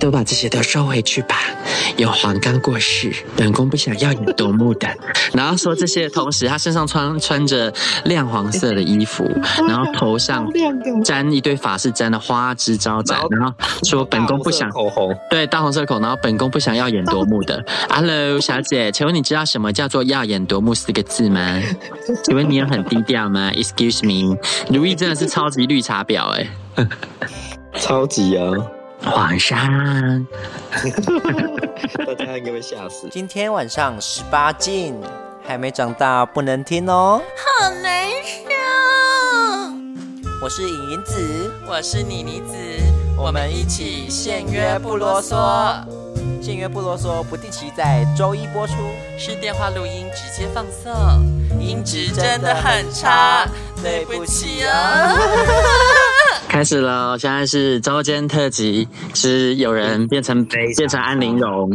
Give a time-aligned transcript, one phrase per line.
[0.00, 1.36] 都把这些都收回去吧。
[1.96, 4.88] 有黄刚过世，本宫不想要眼夺目的。
[5.34, 7.72] 然后说这些的同时，他身上穿穿着
[8.04, 9.30] 亮黄色的衣服，
[9.68, 10.48] 然后头上
[11.04, 13.52] 沾一堆法式沾的花枝招展，然后
[13.84, 17.62] 说本宫不想口红，对大红色口，然后本宫不想耀眼夺目的。
[17.90, 21.60] Hello，小姐，请问你知道什么叫做耀眼夺目四个字吗？
[22.24, 24.38] 请问你有很低调吗？Excuse me，
[24.70, 26.88] 如意真的是超级绿茶婊哎、欸，
[27.78, 28.50] 超级啊！
[29.02, 30.26] 皇上，
[32.06, 33.08] 大家应该会吓死。
[33.10, 34.94] 今天晚上十八禁，
[35.46, 37.20] 还没长大不能听哦。
[37.36, 38.40] 好难受。
[40.42, 42.54] 我是影影子，我是妮妮子，
[43.16, 45.36] 我们一起限约不啰嗦。
[46.42, 48.74] 限约不啰嗦，不定期在周一播出，
[49.18, 50.90] 是电话录音直接放送，
[51.60, 53.46] 音质真的很差，
[53.82, 55.14] 对不起啊。
[56.50, 61.70] 开始了，现在是周间特辑，是有人变成变成安陵容。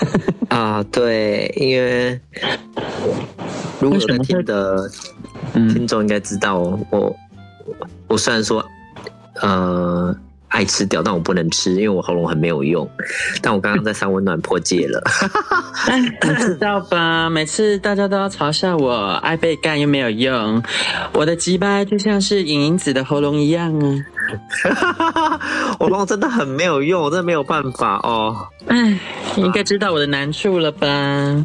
[0.50, 0.84] 啊？
[0.92, 2.20] 对，因为
[3.80, 4.90] 如果有在听的
[5.54, 6.58] 听众应该知道，
[6.90, 7.16] 我
[8.06, 8.62] 我虽然说
[9.40, 10.14] 呃
[10.48, 12.88] 爱吃掉，但我不能吃，因为我喉咙很没有用。
[13.42, 15.02] 但我刚刚在三温暖破戒了，
[16.22, 17.28] 你知道吧？
[17.30, 20.62] 每次大家都要嘲笑我爱被干又没有用，
[21.12, 24.04] 我的鸡巴就像是影影子的喉咙一样啊。
[25.78, 28.36] 我喉咙真的很没有用，我真的没有办法哦。
[28.66, 28.98] 哎，
[29.36, 31.44] 你应该知道我的难处了吧？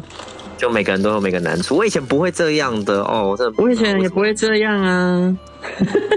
[0.56, 1.76] 就每个人都有每个难处。
[1.76, 3.62] 我以前不会这样的哦，我真的。
[3.62, 5.36] 我以前也不会这样啊。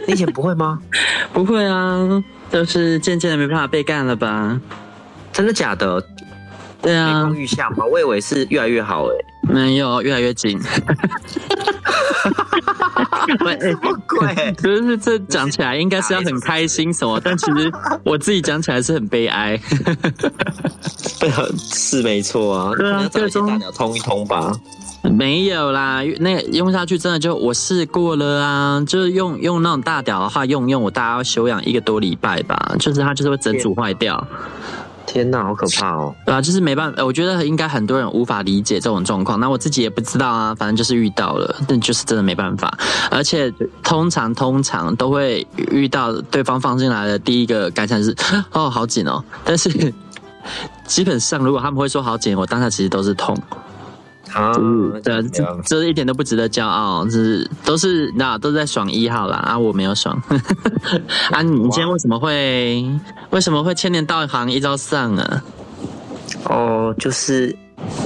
[0.07, 0.79] 你以前不会吗？
[1.33, 4.59] 不会啊，就是渐渐的没办法被干了吧？
[5.33, 6.03] 真的假的？
[6.81, 7.07] 对啊。
[7.07, 7.85] 每况愈下吗？
[7.85, 9.25] 我以为是越来越好诶。
[9.41, 10.59] 没有，越来越紧。
[13.45, 17.71] 喂，欸、不贵，就是这讲起来应该是要很开心什么，但其实
[18.03, 19.59] 我自己讲起来是很悲哀。
[21.73, 24.51] 是没错啊，对啊，这个大鸟通一通吧。
[25.09, 34.25] 没有啦，那用下去真的就我试过了啊，就是用用那种大屌的话，用用我大概要休养一个多礼拜吧，就是它就是会整组坏掉。
[35.05, 36.13] 天哪，好可怕哦！
[36.25, 39.39] 对啊，就是没办法，我觉得应该很多人无法理解这种状况。
[39.39, 42.77] 那我自己也不知道啊，反正就是遇到了，但就是真的没办法。
[43.09, 43.49] 而且
[43.81, 48.13] 通常通常都会遇到对方放进来的第一个感想是
[48.51, 49.23] 哦，好紧哦。
[49.45, 49.93] 但是
[50.85, 53.35] 基本上如果他们会说好紧，我当下其实都是痛。
[54.33, 54.51] 啊，
[55.03, 60.21] 对，这这一点都不值得骄傲，就是都是那都是在爽一号啦啊，我没有爽。
[61.31, 62.85] 啊，你今天为什么会
[63.29, 65.43] 为什么会千年道行一招上啊？
[66.45, 67.55] 哦，就是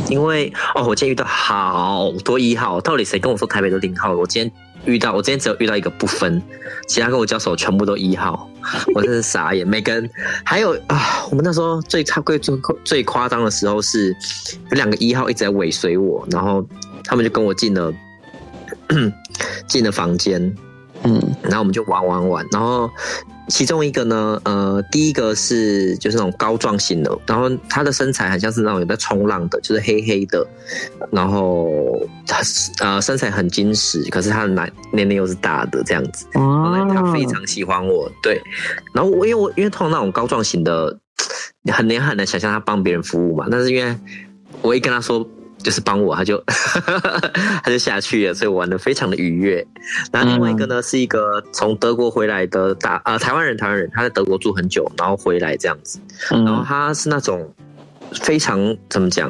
[0.10, 4.14] 因为哦，我今天遇到好多一号，到底谁跟我说台北都零号？
[4.14, 4.52] 我今天。
[4.86, 6.42] 遇到我今天只有遇到一个不分，
[6.88, 8.50] 其他跟我交手全部都一号，
[8.96, 9.68] 我真是傻眼。
[9.68, 10.10] 没跟
[10.44, 14.10] 还有啊，我们那时候最差最最最夸张的时候是
[14.70, 16.66] 有两个一号一直在尾随我，然后
[17.04, 17.94] 他们就跟我进了
[19.68, 20.56] 进了房间，
[21.04, 22.90] 嗯，然后我们就玩玩玩，然后。
[23.48, 30.48] 其中一个呢，呃，第一个是就是那种膏状型的，然后他的身材很像是那种有在冲浪的，就是黑黑的，
[31.12, 31.68] 然后
[32.26, 32.40] 他
[32.80, 38.42] 呃身材很精实，可是他的奶年龄又是大的这样子，哦，他非常喜欢我，对，
[38.94, 40.98] 然后我因为我因为通常那种膏状型的，
[41.74, 43.94] 很难很难想象他帮别人服务嘛，但是因为
[44.62, 45.28] 我一跟他说。
[45.64, 46.44] 就是帮我，他就
[47.64, 49.66] 他就下去了，所以我玩的非常的愉悦。
[50.12, 56.00] 然后另外一个呢，是一个从德国回来的大呃台湾人，台湾人他在德国住很久，然后回来这样子。
[56.30, 57.54] 然后他是那种
[58.14, 59.30] 非常怎么讲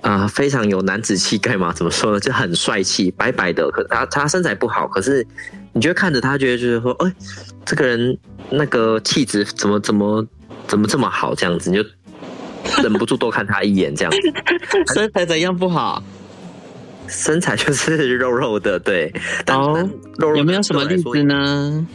[0.00, 1.72] 啊、呃，非常有男子气概嘛？
[1.72, 2.20] 怎么说呢？
[2.20, 3.70] 就很帅气，白白的。
[3.70, 5.26] 可他他身材不好，可是
[5.72, 7.12] 你就会看着他，觉得就是说，哎，
[7.64, 8.16] 这个人
[8.50, 10.26] 那个气质怎么怎么
[10.66, 11.34] 怎么这么好？
[11.34, 11.84] 这样子你就。
[12.82, 14.18] 忍不住多看他一眼，这样子。
[14.94, 16.02] 身材怎样不好？
[17.08, 19.12] 身材就是肉肉的，对。
[19.48, 19.88] 哦，
[20.18, 21.86] 肉肉有没有什么例子呢？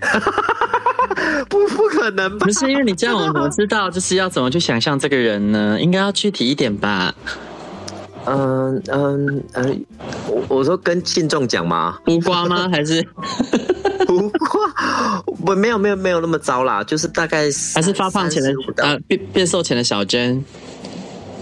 [1.48, 2.46] 不，不可能吧？
[2.46, 5.78] 不是因为你这样，我怎么知道就是要怎么去想象这个人呢？
[5.80, 7.14] 应该要具体一点吧。
[8.26, 9.86] 嗯嗯嗯，
[10.26, 11.98] 我我说跟信众讲吗？
[12.04, 12.68] 胡瓜吗？
[12.70, 13.02] 还是？
[14.06, 14.60] 不过
[15.48, 18.52] 我没有没有没有那么糟啦，就是大概还是发胖前的
[18.82, 20.44] 啊变变瘦前的小珍，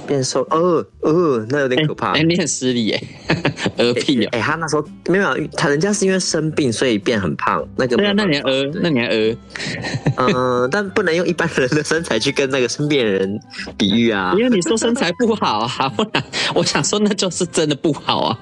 [0.07, 3.03] 变瘦哦哦那有点可怕，哎、欸欸、你很失礼哎，
[3.79, 9.37] 鹅屁哦，哎、他那时候没有他人家是因为生病所以变很胖，那个对啊那你鹅那你鹅，
[10.19, 13.41] 嗯、呃、但不能用一般人的身材去跟那个生病人
[13.77, 16.23] 比喻啊，因为你说身材不好啊，不然
[16.55, 18.39] 我想说那就是真的不好啊。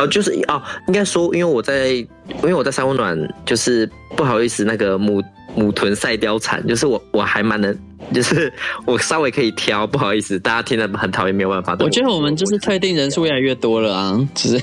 [0.00, 5.22] 啊，就是哦，应该说，因为我在，因为我在三温暖，就是不好意思，那个母
[5.54, 7.76] 母豚赛貂蝉，就是我我还蛮能，
[8.12, 8.52] 就是
[8.86, 11.76] 我稍微可以挑，不好意思，大家听得很讨厌，没有办法。
[11.80, 14.60] 我觉得我们就是退订人数越来越多了啊，就是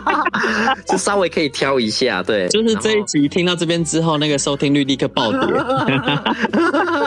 [0.86, 5.40] 就稍微可以挑一下，对，就是这一集听到这边之后，那个收听率立刻暴跌。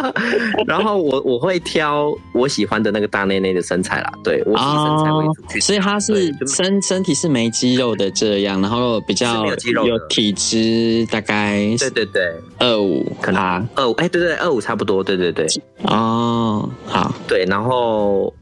[0.67, 12.23] 然后我我会挑我喜欢的那个大内内的身材啦，对我以身材为主，所以他是身身体是没肌肉的这样，然后比较有体脂，大概对对对
[12.59, 15.42] 二五可能二五哎对对二五差不多，对对对
[15.83, 18.33] 哦好对，然后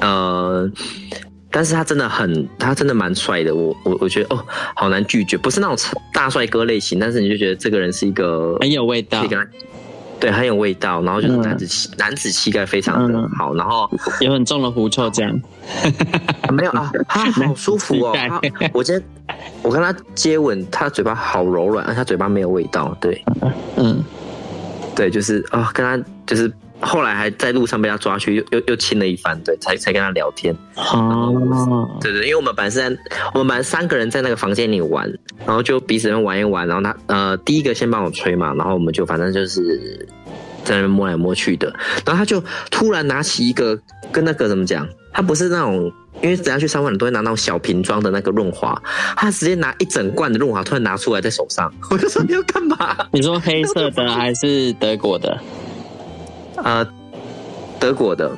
[0.00, 0.70] 呃，
[1.50, 4.44] 但是他真的很他真的蛮帅的，我我我觉得哦
[4.74, 5.76] 好难拒绝，不是那种
[6.12, 9.24] 大帅哥类型，但是你就觉得这个人是一个很有味道。
[10.18, 13.86] 对，很有味道，然后就是男子气，嗯、男子气概非常的好，然后
[14.22, 15.30] 有很重的狐臭，这样
[16.50, 18.14] 没有啊，他好舒服哦。
[18.16, 18.40] 他
[18.72, 19.04] 我今天
[19.60, 22.96] 我跟他接吻，他嘴巴好柔软，他嘴巴没有味道。
[22.98, 23.22] 对，
[23.76, 24.02] 嗯，
[24.96, 26.50] 对，就是啊、哦，跟他就是
[26.80, 30.52] 后来还在路上被他抓去，又又又亲了一番，对，才才跟他聊天。
[30.74, 32.86] 哦，对对，因为我们本来是在
[33.34, 35.08] 我们本来三个人在那个房间里玩，
[35.46, 40.08] 然后就彼此玩一玩，然后他呃第一个先帮我吹嘛，然后我们就反正就是。
[40.64, 41.72] 在那边摸来摸去的，
[42.04, 42.42] 然后他就
[42.72, 43.78] 突然拿起一个
[44.10, 44.84] 跟那个怎么讲？
[45.12, 45.92] 他不是那种，
[46.22, 48.80] 因为等下去三温都会拿那种小瓶装的那个润滑，
[49.16, 52.96] 他直接拿一整罐的润滑突然拿出来在手上， 我就说你要干嘛？
[53.12, 55.38] 你说黑色的还是德国的？
[56.56, 56.86] 呃，
[57.78, 58.30] 德国的，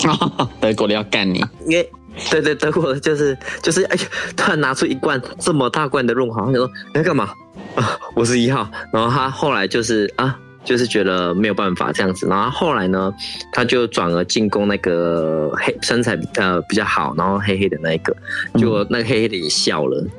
[0.60, 1.90] 德国的要干你，因为
[2.30, 4.02] 对对，德国的就是就是哎呀，
[4.36, 7.28] 突然拿出一罐这么大罐的润滑，他说你要干嘛？
[7.74, 10.36] 啊，我是一号，然后他后来就是啊。
[10.68, 13.10] 就是觉得没有办法这样子，然后后来呢，
[13.50, 18.14] 他就转而进攻那个黑身材呃比较好，然后黑黑的那一个，
[18.56, 20.10] 结果那个黑黑的也笑了，嗯、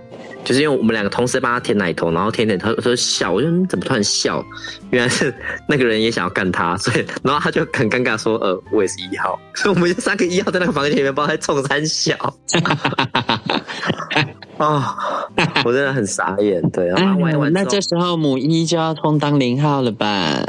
[0.44, 4.44] 就是因为我们两个同时帮他舔奶头，然后舔舔他说笑，我说你怎么突然笑？
[4.90, 5.32] 原来是
[5.68, 12.16] 那个人也想要干他，所以然后他就很尴尬说呃我也是一号， 所以我们就三个一号在那个房间里面帮他冲三笑。
[14.60, 14.96] 啊、
[15.36, 17.52] 哦， 我真的很傻眼，对啊，玩一玩。
[17.52, 20.46] 那这时候母一就要充当零号了吧？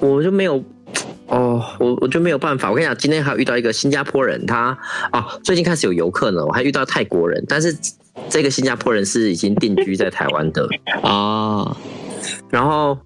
[0.00, 0.62] 我就没有，
[1.28, 2.68] 哦，我我就没有办法。
[2.70, 4.76] 我跟你讲，今天还有遇到一个新加坡人，他
[5.12, 6.44] 哦，最近开始有游客呢。
[6.44, 7.76] 我还遇到泰国人，但是
[8.28, 10.68] 这个新加坡人是已经定居在台湾的
[11.02, 11.76] 啊，哦、
[12.50, 12.98] 然后。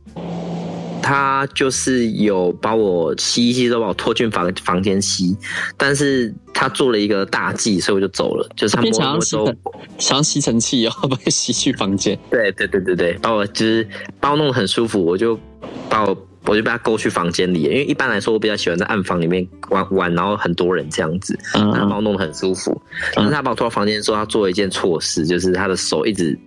[1.05, 5.37] 他就是有把我吸一吸，都把我拖进房房间吸，
[5.77, 8.49] 但是他做了一个大忌，所以我就走了。
[8.57, 9.55] 就是他摸摸都
[9.99, 12.19] 想吸尘器哦， 把我吸去房间。
[12.31, 13.87] 对对对对对，把我就是
[14.19, 15.39] 把我弄得很舒服，我就
[15.91, 16.17] 把我
[16.47, 17.61] 我就被他勾去房间里。
[17.65, 22.81] 因为一般来说，我比较喜欢在暗房里面玩玩，然后很多人这样子，嗯、他把我弄得很舒服。
[23.15, 26.39] 但是他把我拖到房间的时候，他做了一件错事，就是他的手一直。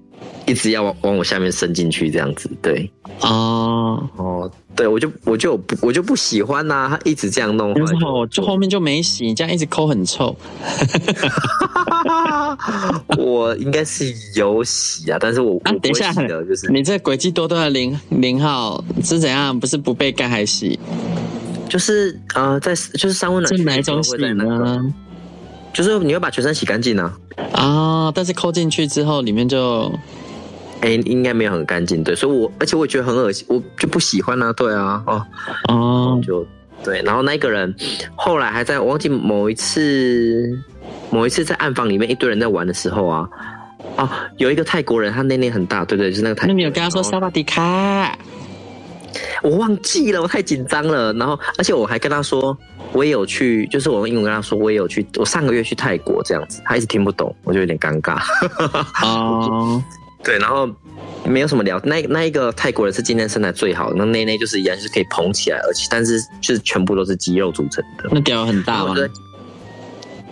[0.45, 2.89] 一直要往往我下面伸进去这样子，对，
[3.21, 10.33] 哦哦，对我就我就不我就不喜欢呐、啊，他一直这样弄，然后就后面就没洗，你这样一直抠很臭。
[13.17, 19.59] 我应该是有洗啊，但是我啊，等一下，就是你这诡计多端的零零号是怎样？
[19.59, 20.79] 不是不被干还洗？
[21.67, 24.79] 就是呃，在就是三温暖是哪一种洗呢？
[25.73, 27.13] 就是你会把全身洗干净呢？
[27.53, 29.91] 啊，但是抠进去之后里面就。
[30.79, 35.25] 哎、欸，应该没有很干净，对，所以我而且我也觉得很恶心，我就不喜欢啊，对啊，哦，
[35.69, 36.45] 哦，就
[36.83, 37.73] 对，然后那个人
[38.15, 40.55] 后来还在，我忘记某一次，
[41.09, 43.27] 某一次在暗房里面一堆人在玩的时候啊，
[43.95, 44.07] 哦，
[44.37, 46.55] 有一个泰国人，他内内很大，对对，就是那个泰国人。
[46.55, 48.15] 那你有跟他说萨瓦迪卡？
[49.41, 51.11] 我忘记了，我太紧张了。
[51.13, 52.55] 然后，而且我还跟他说，
[52.93, 58.21] 我也有去，就是我用英文跟他说，我也有去，我上个月去泰国这样子，他一直听不懂，我就有点尴尬。
[59.03, 59.83] 哦。
[60.23, 60.67] 对，然后
[61.23, 61.79] 没有什么聊。
[61.85, 68.09] 那那一个泰国人是今天身材最好的，那内内就是一样，就是可以捧起来，而且但是就是全部都是肌肉组成的。
[68.11, 68.95] 那屌很大吗？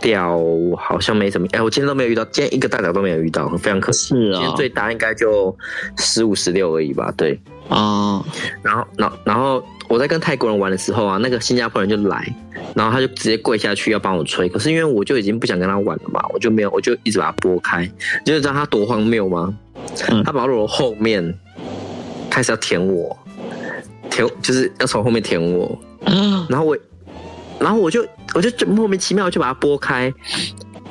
[0.01, 0.37] 屌
[0.77, 1.47] 好像没什么。
[1.51, 4.09] 哎，我今天都没有遇到，今天一个大屌都没有遇到，非常可惜。
[4.09, 5.55] 是啊、哦，今天最大应该就
[5.97, 7.13] 十五十六而已吧。
[7.15, 8.23] 对啊，
[8.61, 12.33] 然后，然后，然后我在跟泰国人玩的时候啊，那个新加坡人就来，
[12.75, 17.81] 然后他就直接跪下去要帮我吹，可是因为我就已经不想跟他玩了嘛，我就没有，我就一直把他拨开。
[18.25, 19.55] 你就知道他多荒谬吗？
[20.23, 21.37] 他跑到我后面，
[22.29, 23.17] 开始要舔我，
[24.09, 26.77] 舔就是要从后面舔我，嗯然后我，
[27.59, 30.11] 然后我就我就莫名其妙就把它拨开，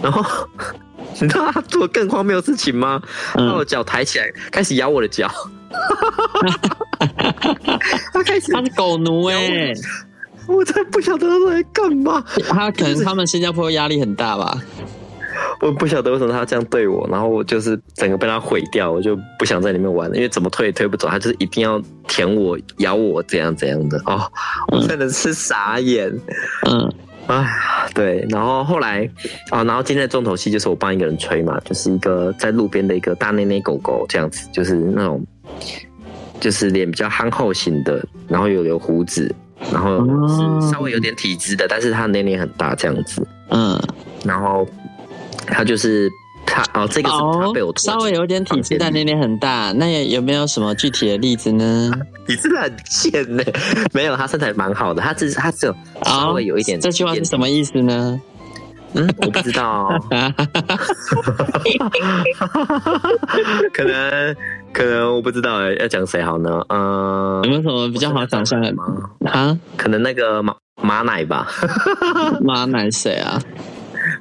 [0.00, 0.24] 然后
[1.20, 3.02] 你知道他做更荒谬的事情吗？
[3.34, 5.30] 把我脚抬起来，开始咬我的脚，
[8.12, 9.74] 他开始他是狗奴哎、欸，
[10.46, 14.58] 我才不晓得他在干嘛，他可能他们新加坡压力很大吧。
[15.60, 23.98] 我不晓得为什么他这样对我，然后我就是整个被他毁掉，我就不想在里面玩了，因为怎么推也推不走，他就是一定要舔我、咬我，怎样怎样的。
[24.04, 24.30] 哦，
[24.72, 26.12] 我真的是傻眼，
[26.68, 26.92] 嗯，
[27.26, 27.46] 哎，
[27.94, 29.08] 对，然后后来
[29.50, 35.24] 啊、哦，然后今天的重头戏就是我帮一个人吹嘛，就是一个在路边的一个大内内狗狗这样子，就是那种
[36.40, 39.34] 就是脸比较憨厚型的，然后有留胡子，
[39.72, 43.80] 然后是稍微有点体质的，但是他的内内很大这样子，嗯。
[44.24, 44.66] 然后
[45.46, 46.10] 他就是
[46.46, 49.72] 他哦，这个是他被我、哦、稍微有点体质，但年龄很大。
[49.72, 51.90] 那有有没有什么具体的例子呢？
[52.26, 53.42] 你真的很贱呢。
[53.92, 56.80] 没有，他身材蛮好的，他只是他只有稍微有一点、哦。
[56.82, 58.20] 这句话是什么意思呢？
[58.94, 59.88] 嗯，我不知道。
[63.72, 64.36] 可能
[64.72, 66.64] 可能我不知道哎，要讲谁好呢？
[66.68, 68.84] 嗯，有没有什么比较好长相的吗？
[69.26, 71.48] 啊，可能那个马马奶吧。
[72.40, 73.40] 马奶谁啊？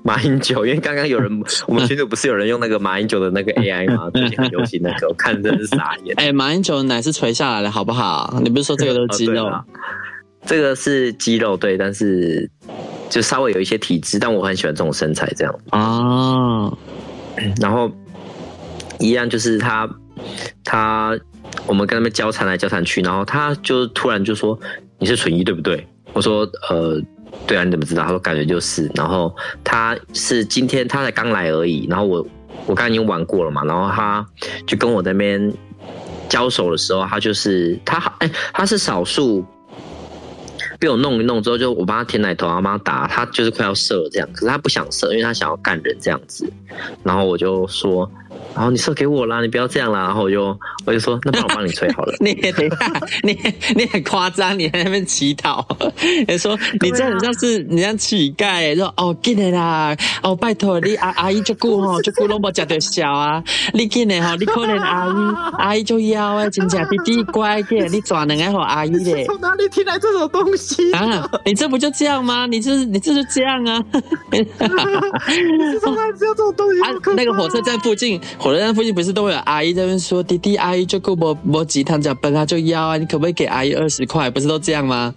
[0.01, 1.29] 马英九，因为刚刚有人，
[1.67, 4.09] 我们群主不是有人用那个马英九的那个 AI 吗？
[4.13, 6.15] 最近很流行那个，我看真是傻眼。
[6.17, 8.39] 哎、欸，马英九的奶是垂下来的，好不好？
[8.43, 9.45] 你不是说这个都是肌肉？
[9.45, 9.63] 哦、
[10.45, 12.49] 这个是肌肉，对，但是
[13.13, 16.71] 就稍微有一些体质，但我很喜欢这种身材，这样啊。
[17.61, 17.91] 然后
[18.99, 19.87] 一样就是他，
[20.63, 21.15] 他
[21.67, 24.59] 我们跟他们交谈来交谈去，然后他就突然就说
[24.97, 26.99] ：“你是纯一对不对？”我说：“呃。”
[27.47, 28.03] 对啊，你怎么知道？
[28.03, 32.19] 他说感觉就是，然后他是今天他才刚来而已，然后我
[32.67, 34.25] 我刚刚已经玩过了嘛，然后他
[34.67, 35.51] 就跟我那边
[36.29, 39.43] 交手的时候，他就是他哎，他是少数
[40.83, 46.45] 被我弄一弄之后，就我帮他舔奶头，然后帮他打，他就是快要射了这样，可是他不想射，因为他想要干人这样子，
[47.03, 48.11] 然后我就说。
[48.55, 49.99] 然后你射给我啦，你不要这样啦。
[50.01, 52.13] 然后我就我就说，那不然我帮你吹好了。
[52.21, 52.77] 你等一下，
[53.23, 53.37] 你
[53.75, 55.65] 你很夸张，你在那边乞讨。
[56.27, 63.43] 你说你这很像是你像乞丐，说哦，进来啦，哦，拜托你阿阿姨就顾吼， 就顾拢无食到笑啊。
[63.73, 69.25] 你进来吼，你可怜阿姨，阿姨就要哎，真正弟弟乖点，你转两个好阿姨嘞。
[69.25, 71.29] 从哪里听来这种东西啊？
[71.45, 72.45] 你这不就这样吗？
[72.45, 73.83] 你这你这就这样啊？
[74.31, 74.43] 你
[75.81, 76.81] 从哪里知道这种东西？
[76.81, 78.21] 啊，那个火车站附近。
[78.43, 84.29] 火车站附近不是都会有阿姨在那边说，弟弟阿姨就够摸摸几趟脚本他就要啊，你可不可以给阿姨二十块？
[84.29, 85.15] 不是都这样吗？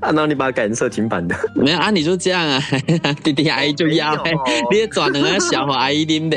[0.00, 1.90] 啊，然后你把它改成色情版的，没有啊？
[1.90, 2.62] 你就这样啊？
[3.24, 4.14] 弟弟阿姨就要，
[4.70, 6.36] 你也转成个小伙阿姨拎的，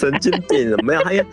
[0.00, 1.02] 神经病了没有？
[1.04, 1.26] 他因为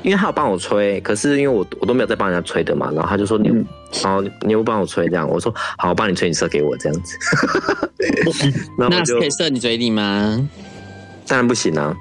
[0.00, 3.66] 因为他有帮我吹，可是因为我我都没有在帮人家吹的嘛，然后他就说你，嗯、
[4.02, 7.18] 然后你又帮我吹这样，我说好，我帮你吹，你射给我这样子，
[8.78, 10.48] 那可以射你嘴里吗？
[11.26, 11.96] 当然不行啊！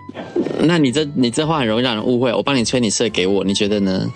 [0.59, 2.33] 那你这你这话很容易让人误会。
[2.33, 4.11] 我帮你吹，你射给我，你觉得呢？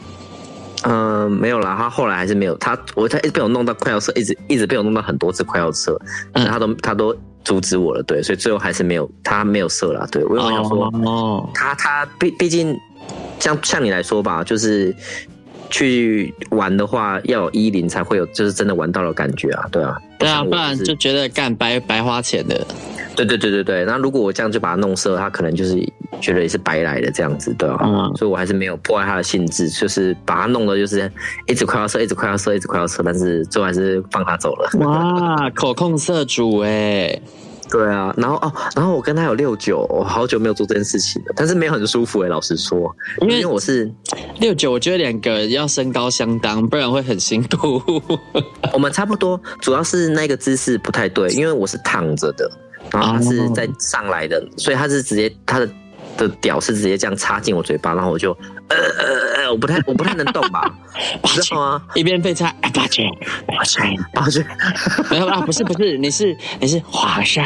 [0.84, 2.56] 嗯、呃，没有啦，他后来还是没有。
[2.58, 6.00] 他我他一直被我弄到快要射，一直一直被我弄到很多次快要射，
[6.34, 10.08] 嗯、他都他都阻止我了，对，所以最后还是没有，他没有射啦。
[10.12, 12.78] 对，我有想说，哦，他他毕毕竟
[13.40, 14.94] 像像你来说吧，就是
[15.70, 22.66] 去玩的话要有一零才会有，就是真的玩到了感觉啊，对啊，对啊，不然就觉得干白白花钱的。
[23.16, 25.76] 对对对对对，那如果我这样就把它弄色，他可能就是
[26.22, 27.80] 觉得也是白来的这样子，对吧？
[27.84, 31.12] 嗯，所以我还是没有破坏他的兴致，就是把它弄的，就是
[31.48, 34.70] 一直快要射，一直快要射，一直快要射，但是最后还是放他走了。
[34.80, 37.20] 哇，口控色主哎，
[37.72, 43.92] 对啊，然后哦，然后我跟他有六九，我好久没有做这件事情了，但是没有很舒服哎，老实说，因为我是
[44.40, 47.82] 六九，我觉得两个人要身高相当，不然会很辛苦。
[48.74, 52.50] 我们差不多，主要是那个姿势不太对，因为我是躺着的。
[52.92, 55.70] 然后它是在上来的，所以他是直接他的
[56.18, 58.32] 的屌是直接这样插进我嘴巴，然后我就
[58.70, 60.64] 呃呃呃，我不太我不太能动吧？
[61.26, 61.84] 知道吗？
[61.94, 63.10] 一边被插，八千
[63.48, 64.46] 八千八千，
[65.10, 67.44] 没有啦，不是不是，你是你是华山。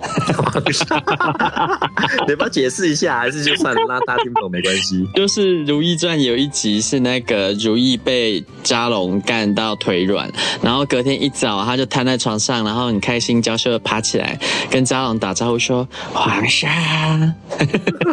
[2.26, 5.06] 你帮解释一下，还是就算了，让大家听不懂没关系。
[5.14, 10.30] 就是《如懿传》有一集是那个如懿被扎龙干到腿软，
[10.62, 14.38] 然后隔天一早她就瘫在床上，然后很开心娇羞的爬起来
[14.70, 16.70] 跟扎龙打招呼说：“皇上。”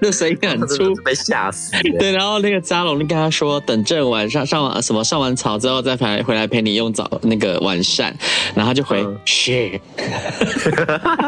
[0.00, 1.72] 那声音很粗，被吓死。
[1.98, 8.14] 对，然后那个扎龙就跟他说：“等朕晚上上完什么上完朝之后再回回来陪你用早那个晚膳。”
[8.54, 9.80] 然后他就回是。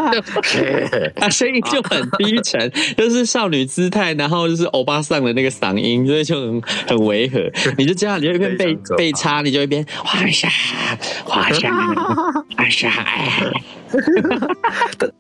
[1.16, 7.40] 他声音就很低沉， 就是少女姿态，然后就是欧巴桑的那个嗓音，所以就很很违和。
[7.76, 10.50] 你就这样，你就一边被 被插，你就一边皇上，
[11.25, 11.73] 皇上，
[12.57, 12.90] 皇上。
[14.99, 15.11] 但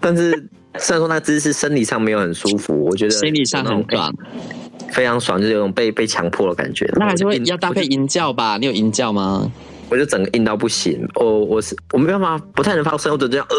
[0.00, 0.30] 但是
[0.78, 4.12] 虽然说那姿势生理上没有很舒服，我觉得心理上很爽，
[4.90, 6.88] 非常爽，就是有种被被强迫的感觉。
[6.96, 8.56] 那还是会要搭配淫叫吧？
[8.58, 9.50] 你有淫叫吗？
[9.90, 11.06] 我就整个硬到不行。
[11.14, 13.56] 我我是我没办法，不太能发声，我就这样，呃，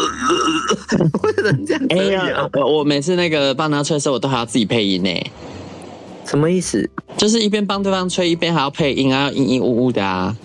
[1.22, 1.82] 我只能这样。
[1.90, 5.10] 哎呀，我我每次那个帮他吹的时候，我都还要自己配音呢。
[6.24, 6.88] 什么意思？
[7.16, 10.36] 就是一边帮对方吹，一边还要配音啊，要嘤嘤呜呜的啊。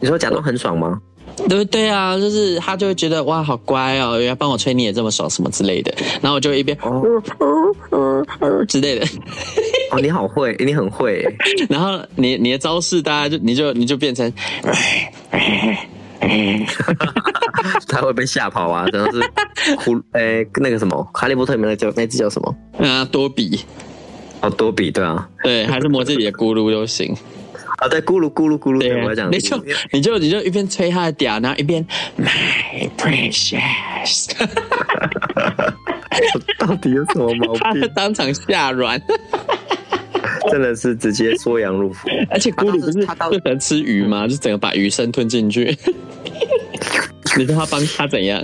[0.00, 1.00] 你说假装很爽吗？
[1.48, 5.92] 对对啊，就是他就会觉得哇，好乖哦，原来帮我吹你也这么爽，什么之类的。
[6.22, 7.02] 然后我就一边哦
[7.38, 9.06] 哦哦 之类的。
[9.90, 11.24] 哦，你好会，你很会。
[11.68, 14.32] 然后你你的招式，大家就你就你就变成，
[17.88, 18.86] 他会被吓跑啊！
[18.90, 22.56] 真的是，呼，诶，那个什么，哈利波特里面那叫那只叫什么？
[22.78, 23.60] 啊，多比。
[24.40, 27.14] 哦，多比对啊，对，还是魔戒里的咕噜都行。
[27.78, 31.84] 啊，对，咕噜咕噜咕噜，对，我讲，你就你就你就一边吹他的屌，然后一边
[32.16, 34.30] My precious，
[36.58, 37.80] 到底有什么毛病？
[37.82, 39.00] 他当场下软，
[40.50, 42.08] 真的是直接缩阳入腹。
[42.30, 44.28] 而且咕噜不是他最喜欢吃鱼吗？
[44.28, 45.76] 就整个把鱼生吞进去。
[47.36, 48.40] 你说他帮他怎样？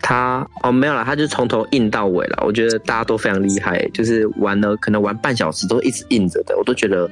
[0.00, 2.44] 他哦没有了，他就从头硬到尾了。
[2.46, 7.10] 我觉得大家都非常厉害，就是玩了可能玩半小时都一直硬着的，我都觉得。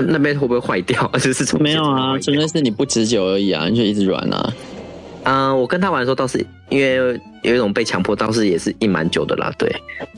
[0.00, 1.10] 那那边会不会坏掉？
[1.18, 4.52] 就是从没有啊，纯粹是你不持久而已啊，你就一直软啊。
[5.24, 9.50] 嗯、呃，我跟他玩的时候倒是因为有一种被强迫，倒是也是硬蛮久的啦。
[9.58, 9.68] 对，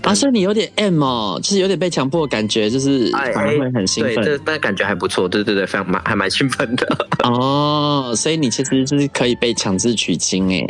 [0.03, 4.15] 啊，所以你有点 M 哦，就是有点被强迫的感觉，就是反而会很兴奋。
[4.17, 5.29] 对，这那感觉还不错。
[5.29, 6.87] 对对对，非常蛮还蛮兴奋的。
[7.25, 10.67] 哦，所以你其实就是可以被强制取经诶。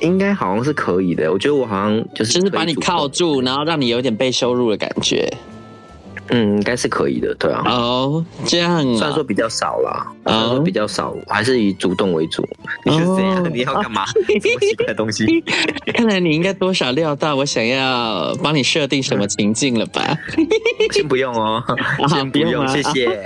[0.00, 1.32] 应该好像是可以的。
[1.32, 5.26] 我觉得我好像就是就是把你铐住，然后让你有点被羞辱的感觉。
[6.30, 7.62] 嗯，应该是可以的，对啊。
[7.66, 12.46] 哦，这样、啊，虽然说比较少啦，虽然说比较少，我还是以主动为主。
[12.84, 13.50] 你是这样？
[13.52, 14.04] 你要干嘛？
[14.12, 15.24] 什么奇怪的东西？
[15.94, 20.16] 看来你应该多少料到我想要帮你设定什么情境了吧？
[20.92, 21.62] 先不用哦，
[22.08, 23.24] 先不用，谢谢。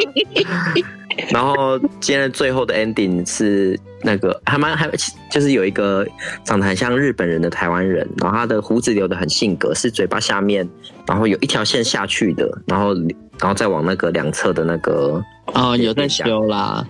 [1.30, 4.90] 然后今天的最后的 ending 是那个还蛮还
[5.30, 6.06] 就是有一个
[6.44, 10.68] 长得很像日本人的台湾人，然后他的胡子留得很性格，是嘴巴下面
[11.06, 12.94] 然后有一条线下去的，然后
[13.38, 16.86] 然后再往那个两侧的那个哦有在修啦，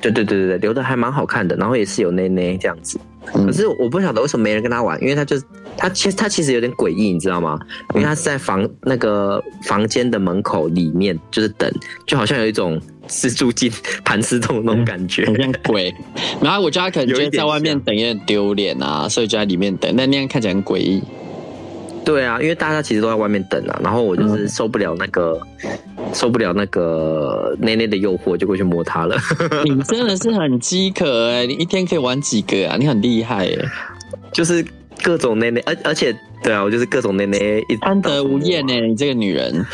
[0.00, 2.98] 对对对对对，留的还蛮好看的，然后也是有内内这样子。
[3.32, 5.36] 可是我不晓得为什么没人跟他玩，因为他就
[5.76, 7.58] 他其实他其实有点诡异，你知道吗？
[7.94, 11.70] 因为他是在房那个房间的门口里面，就是等，
[12.06, 13.70] 就好像有一种蜘蛛精
[14.04, 15.94] 盘丝洞那种感觉，很像鬼。
[16.40, 21.02] 然后我觉得他可能觉得在外面等有点丢脸啊，所以就在里面等，但那样看起来很诡异。
[22.06, 25.70] 对啊，因为大家其实都在外面等啊，然后我就是受不了那个、嗯、
[26.14, 29.16] 受不了那个内内的诱惑，就过去摸他了。
[29.66, 31.46] 你真的是很饥渴哎、欸！
[31.48, 32.76] 你一天可以玩几个啊？
[32.78, 33.68] 你很厉害哎、欸！
[34.32, 34.64] 就是
[35.02, 38.78] 各种内内，而而且对啊，我就是各种内内，贪得无厌哎！
[38.82, 39.66] 你这个女人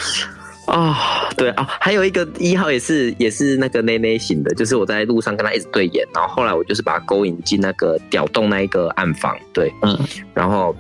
[0.64, 0.97] 啊、哦，
[1.37, 9.99] 对啊，还有一个一号也是也是那个内内型的，就是我在路上跟他一直对眼，然后后来我就是把他勾引进那个屌洞那一个暗房，对，嗯，
[10.33, 10.75] 然后。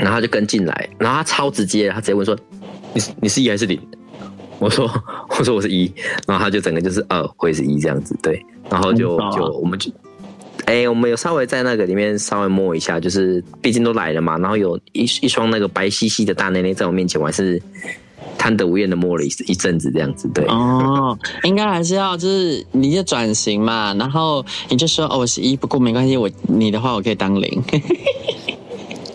[0.00, 2.36] 然后他就跟进来，然后他超直接，他直接问说
[2.94, 3.78] ：“你你是一还是零？”
[4.58, 4.90] 我说
[5.38, 5.92] ：“我说我是一。”
[6.26, 8.44] 然后他就整个就是二，我也是一这样子，对。
[8.70, 9.90] 然后就就我们就，
[10.64, 14.38] 哎，我们有稍微在那个里面稍微摸一下，就是毕竟都来了嘛。
[14.38, 17.60] 然后有一一双那个白兮兮的大内内在我面前，我还是
[18.38, 20.44] 贪得无厌的摸了一一阵子这样子，对。
[20.46, 27.62] 哦， 应该还是要就是你就转型嘛，然后你就说：“哦，我是一，不过没关系，我你的话我可以当零。”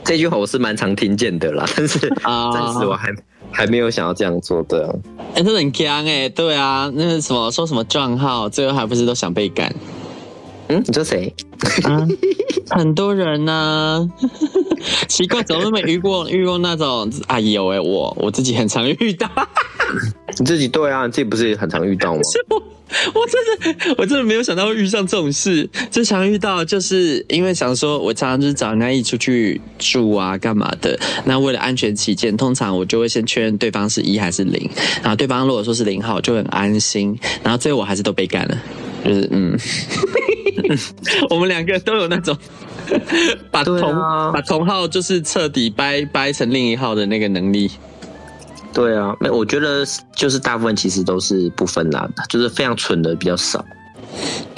[0.05, 3.17] 这句话我是蛮常听见的啦，但是 暂时我还、uh,
[3.51, 4.97] 还没有想要这样做的。
[5.33, 9.73] 哎、欸，这很僵哎，对啊，那个什么说什么账号，最后还不是都想被干？
[10.67, 11.33] 嗯，你说谁？
[11.83, 12.05] 啊，
[12.69, 14.05] 很多人呢、啊，
[15.09, 17.11] 奇怪，怎么都没遇过遇过那种？
[17.27, 19.27] 哎呦哎，我我自己很常遇到。
[20.37, 22.21] 你自己对啊，你自己不是也很常遇到吗？
[22.49, 22.61] 我
[23.27, 25.67] 真的，我真的没有想到会遇上这种事。
[25.89, 30.97] 最常遇到就是因为想说，我常常就是找人家一起出去住啊，干嘛的。
[31.25, 34.69] 那为了安全起见，通常我就会先确认对方是一还是零。
[35.01, 37.17] 然后对方如果说是零号，我就很安心。
[37.43, 38.57] 然后最后我还是都被干了，
[39.03, 39.57] 就是嗯，
[41.31, 42.37] 我们两个都有那种
[43.51, 47.71] 把同、啊、把同号就是彻底掰掰成另一号的那个能力。
[48.75, 49.85] 对啊，没，我觉得
[50.17, 53.63] 就是大部分其实都是不分啦，就是非常蠢的比较少。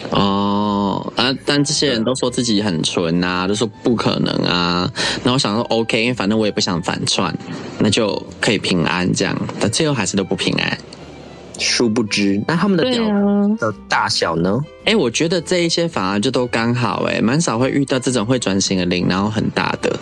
[0.10, 4.92] 哦，啊，但这些人都说自己很蠢啊，都说不可能啊。
[5.24, 7.32] 那我想说，OK，因为反正我也不想反串，
[7.78, 9.40] 那就可以平安这样。
[9.60, 10.78] 但最后还是都不平安。
[11.60, 13.04] 殊不知，那他们的屌
[13.60, 14.60] 的大小呢？
[14.86, 19.96] 哎、啊欸，我觉得这一些反而就都刚好、欸，哎，蛮少会遇到这种会转型的零，然后很大的。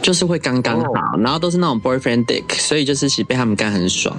[0.00, 0.96] 就是会刚刚好，oh.
[1.20, 4.16] 然后都是那种 boyfriend dick，所以就是其实被他们干很爽。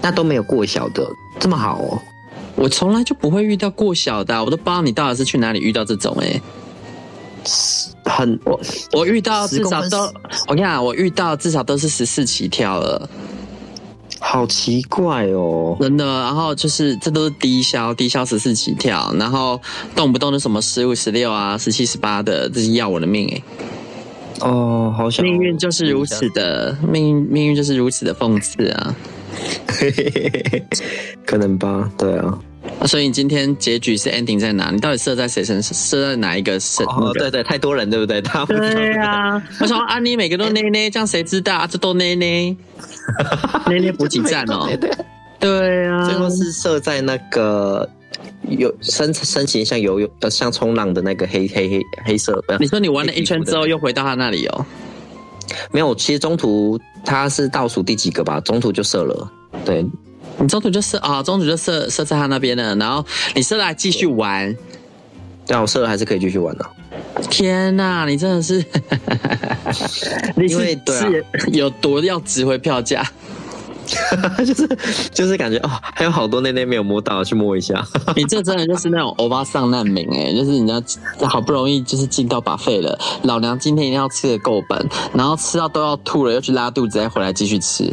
[0.00, 1.04] 那都没有过小的，
[1.40, 2.00] 这么好哦。
[2.54, 6.42] 我从来就不会遇到过小的，我都不知道你到底是去哪里遇到这种哎、欸。
[8.04, 8.60] 很我
[8.92, 9.98] 我遇到至少都，
[10.46, 13.08] 我跟你讲，我遇到至少都是十四起跳了，
[14.18, 16.04] 好奇怪哦，真的。
[16.04, 19.60] 然后就是这都是低消，低消十四起跳，然后
[19.94, 23.42] 动不动就什么十五、十六啊、十七、十八的，这是要我的命哎。
[24.40, 28.94] 哦，好想命运就是如此的命运，命运就是如此的讽刺啊。
[31.24, 32.38] 可能吧，对啊。
[32.86, 34.70] 所以你今天结局是 ending 在哪？
[34.70, 35.74] 你到底设在谁身上？
[35.74, 36.84] 射在哪一个身？
[36.86, 38.20] 哦，对对，太多人，对不对？
[38.22, 39.42] 他对啊。
[39.60, 41.66] 我想说啊，你每个都捏捏，这样谁知道啊？
[41.66, 42.54] 这都捏捏，
[43.68, 44.68] 捏捏补给站哦。
[45.40, 47.88] 对啊，最后是设在那个
[48.50, 52.42] 有身身形像游泳呃像冲浪的那个黑黑黑黑色。
[52.58, 54.66] 你说你玩了一圈之后又回到他那里哦？
[55.70, 58.40] 没有，其实中途他是倒数第几个吧？
[58.40, 59.30] 中途就射了，
[59.64, 59.84] 对。
[60.40, 64.54] 你中途就射啊，中途就射射在他那边了，然后你射了还继续玩，
[65.46, 66.66] 对啊，我射了还是可以继续玩的。
[67.28, 68.64] 天哪，你真的是，
[70.36, 71.08] 因为对啊，
[71.52, 73.04] 有多要值回票价，
[74.44, 74.68] 就是
[75.12, 77.84] 就是感觉哦，还有好多内内没有摸到，去摸一下。
[78.16, 80.82] 你这真的就是那种欧巴桑难民哎，就是人家
[81.26, 87.92] 好不容易就是进到把肺了，老娘今天一定要吃的够本，然后吃到都要吐了，又去拉肚子，再回来继续吃。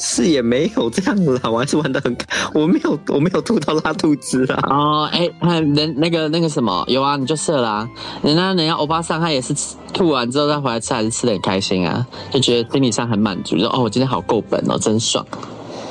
[0.00, 2.16] 是也没有这样啦，我还是玩的很，
[2.54, 4.60] 我没有我没有吐到拉肚子啊。
[4.68, 7.90] 哦，哎、欸，人那个那个什么有啊，你就射啦、啊。
[8.22, 9.54] 人家人家欧巴桑他也是
[9.92, 15.26] 吐完之后再回来吃，还是吃的很开心啊，就觉得心理上很满足，说哦，我今天好够本哦，真爽。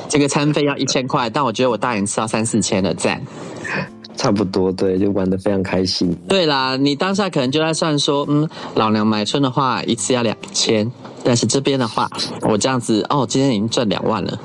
[0.08, 3.22] 这个餐费要一千块，但我觉得我大人吃到三四千的赞。
[4.16, 6.16] 差不多，对，就玩的非常开心。
[6.26, 10.90] 对啦，你当下可能就在算说，嗯，老娘买春的话一次要两千。
[11.24, 12.10] 但是这边的话，
[12.42, 14.40] 我这样子哦，今天已经赚两万了，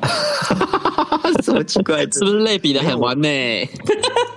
[1.42, 2.02] 什么奇怪？
[2.10, 3.68] 是不是类比的很完美？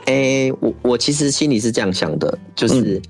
[0.05, 3.01] 哎、欸，我我其实心里是这样想的，就是、嗯、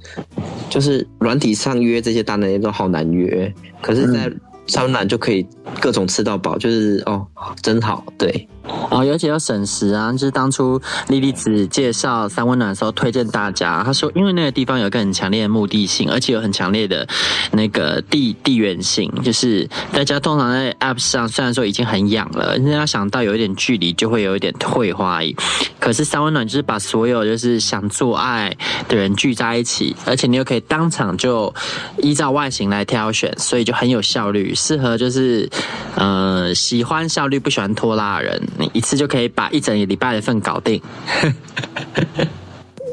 [0.70, 4.30] 就是软体上约这些大男人都好难约，可是，在
[4.70, 5.46] 三温暖就可以
[5.82, 7.26] 各种吃到饱，就是哦，
[7.62, 8.48] 真好，对。
[8.92, 10.12] 哦，尤其要省时啊！
[10.12, 13.82] 就是当初莉莉子介绍三温暖的时候，推荐大家。
[13.84, 17.08] 她说，因为那个地方有一个很强烈的目的性，而且有很强烈的
[17.52, 19.12] 那个地地缘性。
[19.24, 25.36] 就是大家通常在 App 上，虽然说已经很痒了，人家想到有一点距离，就会有一点退化而已。
[25.80, 28.56] 可是三温暖就是把所有就是想做爱
[28.88, 31.52] 的人聚在一起，而且你又可以当场就
[31.98, 35.50] 依照外形来挑选，所以就很有效率，适合就是
[35.96, 38.42] 呃喜欢效率不喜欢拖拉的人。
[38.58, 40.82] 你一次就可以把一整个礼拜的份搞定。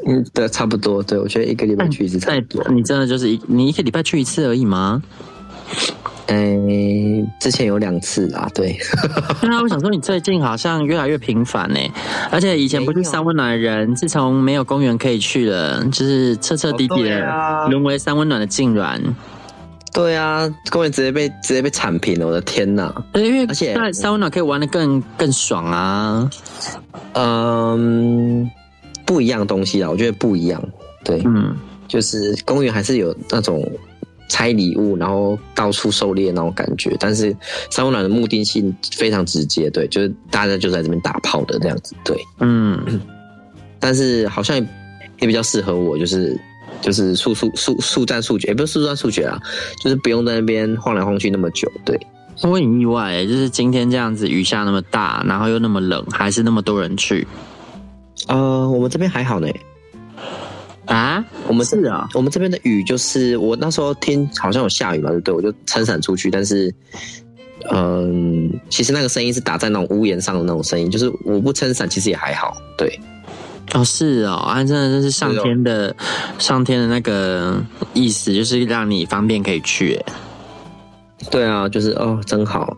[0.08, 1.02] 嗯，对，差不多。
[1.02, 2.64] 对，我觉得一个礼拜去一次差不多。
[2.72, 5.02] 你真的就是一，你一个礼拜去一次而已吗？
[6.28, 8.48] 哎、欸，之前有两次啊。
[8.54, 8.78] 对。
[9.42, 11.80] 那我想说，你最近好像越来越频繁呢。
[12.30, 17.20] 而且以前不去三温暖的人，自从没有公园可以去了，就是彻彻底底的
[17.68, 19.00] 沦为三温暖的痙攣。
[19.96, 22.94] 对啊，公园直接被直接被铲平了，我的天哪！
[23.14, 26.30] 因为而且在三温暖可以玩的更更爽啊。
[27.14, 28.46] 嗯，
[29.06, 30.62] 不一样东西啊，我觉得不一样。
[31.02, 31.56] 对，嗯，
[31.88, 33.66] 就是公园还是有那种
[34.28, 36.94] 拆礼物，然后到处狩猎那种感觉。
[37.00, 37.34] 但是
[37.70, 41.94] 三温暖的目的性非常直接，对，就是大家就在这边打炮的这样子。
[42.04, 43.00] 对，嗯，
[43.80, 44.58] 但是好像
[45.20, 46.38] 也比较适合我，就是。
[46.80, 49.40] 就是速速速速战速决，也不是速战速决啊，
[49.82, 51.70] 就是不用在那边晃来晃去那么久。
[51.84, 51.98] 对，
[52.42, 57.26] 我很意外，就是今天这样子雨下那么大，然后又那么冷，还是那么多人去。
[58.28, 59.48] 呃，我们这边还好呢。
[60.86, 66.72] 啊，我们是啊，我们这边的雨就是我那时候听好像有下雨嘛，对，我就撑伞出去，但是，
[67.72, 73.00] 嗯，其实那个声音是打在那种屋檐上的那种声音，就是我不撑伞其实也还好，对。
[73.74, 75.94] 哦，是哦，啊，真的就是上天的，哦、
[76.38, 77.60] 上天的那个
[77.94, 80.00] 意思，就是让你方便可以去。
[81.30, 82.76] 对啊，就是哦，真好。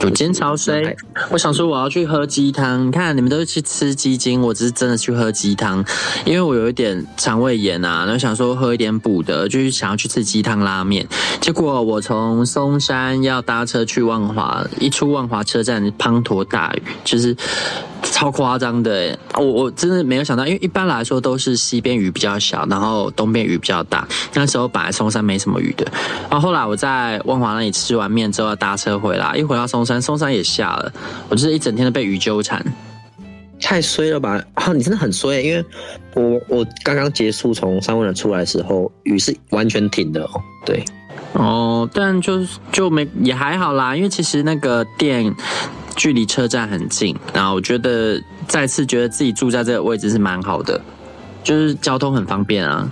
[0.00, 0.96] 我今天超衰，
[1.30, 2.88] 我想说我要去喝鸡汤。
[2.88, 5.84] 你看你们都是去吃鸡精，我只是真的去喝鸡汤，
[6.24, 11.06] 因为我有一点肠胃炎啊，然后想说喝一点补的，就是想要去吃鸡汤拉面。
[11.40, 17.36] 结果我从松山要搭车去万华，一出万华车站滂沱大雨，就是。
[18.02, 24.06] 超夸张的，我我真的没有想到，因为一般来说都是西边雨比较小，然后东边雨比较大。
[24.34, 25.86] 那时候本来松山没什么雨的，
[26.30, 30.92] 然后后来我在万华那里吃完面之后要搭车回来，一回到松山，松山也下了，
[31.28, 32.64] 我就是一整天都被雨纠缠，
[33.60, 34.42] 太衰了吧？
[34.54, 35.64] 啊，你真的很衰，因为
[36.14, 40.84] 我我刚刚结束从三温暖出来的时候，雨是完全停的哦，对。
[41.34, 45.34] 哦，但就就没也还好啦，因为其实那个店
[45.96, 50.80] 距离车站很近，然后我觉得再次觉得自己住在这个位置是蛮好的，
[51.42, 52.90] 就是交通很方便啊。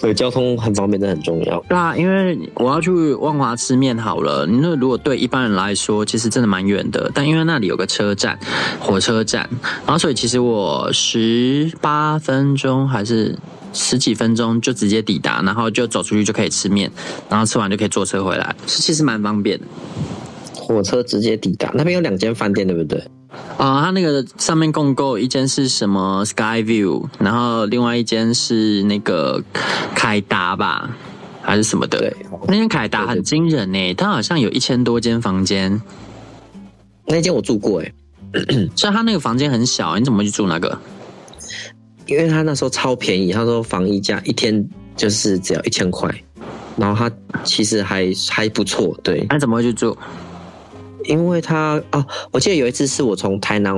[0.00, 1.60] 所以交通很方便，真的很重要。
[1.68, 4.46] 对啊，因为我要去万华吃面好了。
[4.46, 7.10] 那如果对一般人来说，其实真的蛮远的。
[7.12, 8.38] 但因为那里有个车站，
[8.78, 9.48] 火车站，
[9.84, 13.36] 然后所以其实我十八分钟还是
[13.72, 16.88] 十几分钟就直接抵达，然后就走出去就可以吃面，
[17.28, 19.64] 然后吃完就可以坐车回来，其实蛮方便的。
[20.68, 22.98] 火车直接抵达，那边有两间饭店，对不对？
[23.56, 29.42] 啊、呃，它那个上面共购一间是什么 Sky View，然后另外一间是那个
[29.94, 30.90] 凯达吧，
[31.40, 31.98] 还是什么的？
[31.98, 35.80] 对，那间凯达很惊人呢，它好像有一千多间房间。
[37.06, 37.92] 那间我住过哎，
[38.76, 40.78] 所以它那个房间很小，你怎么会去住那个？
[42.06, 46.10] 因为他那时候超便宜，他说房一价一天就是只要一千块，
[46.76, 49.26] 然后他其实还还不错，对。
[49.28, 49.94] 那怎么会去住？
[51.04, 53.74] 因为他哦，我记得有一次是我从台南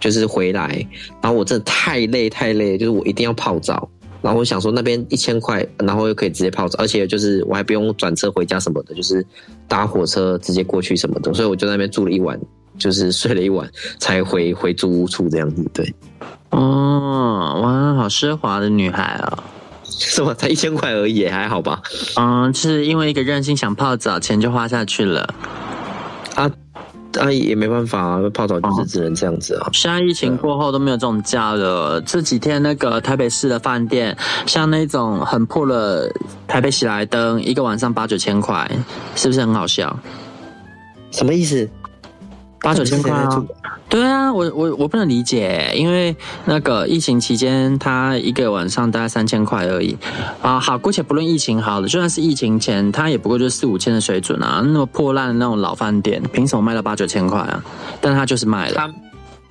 [0.00, 0.86] 就是回来，
[1.22, 3.88] 然后我真的太累太累，就是我一定要泡澡，
[4.20, 9.24] 然后我想说那边一千块，然后又可以直接泡澡，而且就是我还不用转车回家什么的，就是
[9.66, 12.38] 搭火车直接过去什么的，所以我就在那边住了一晚，
[12.78, 15.64] 就是睡了一晚才回回租屋处这样子。
[15.72, 15.94] 对，
[16.50, 19.44] 哦，哇，好奢华的女孩啊！
[19.88, 20.34] 是吗？
[20.34, 21.80] 才一千块而已，还好吧？
[22.16, 25.34] 嗯，是因为一个任性想泡澡，钱就花下去了。
[27.18, 29.68] 啊，啊也没办法啊，泡澡就是只能这样子啊。
[29.72, 32.00] 现在疫情过后都没有这种价了。
[32.02, 36.10] 这几天那个台北市的饭店，像那种很破的
[36.46, 38.70] 台北喜来登，一个晚上八九千块，
[39.14, 39.98] 是不是很好笑？
[41.10, 41.68] 什么意思？
[42.66, 43.44] 八九千块啊？
[43.88, 49.96] 对啊，我我我不能理解，因为那个疫情期间，他一个晚上大概三千块而已
[50.42, 50.58] 啊。
[50.58, 54.60] 好，姑且不论疫情好了，就算是疫情前，他也不过就四五千的水准啊。
[54.64, 57.62] 那么破烂的那种老饭店，凭什么卖到八九千块啊？
[58.00, 58.94] 但他就是卖了，他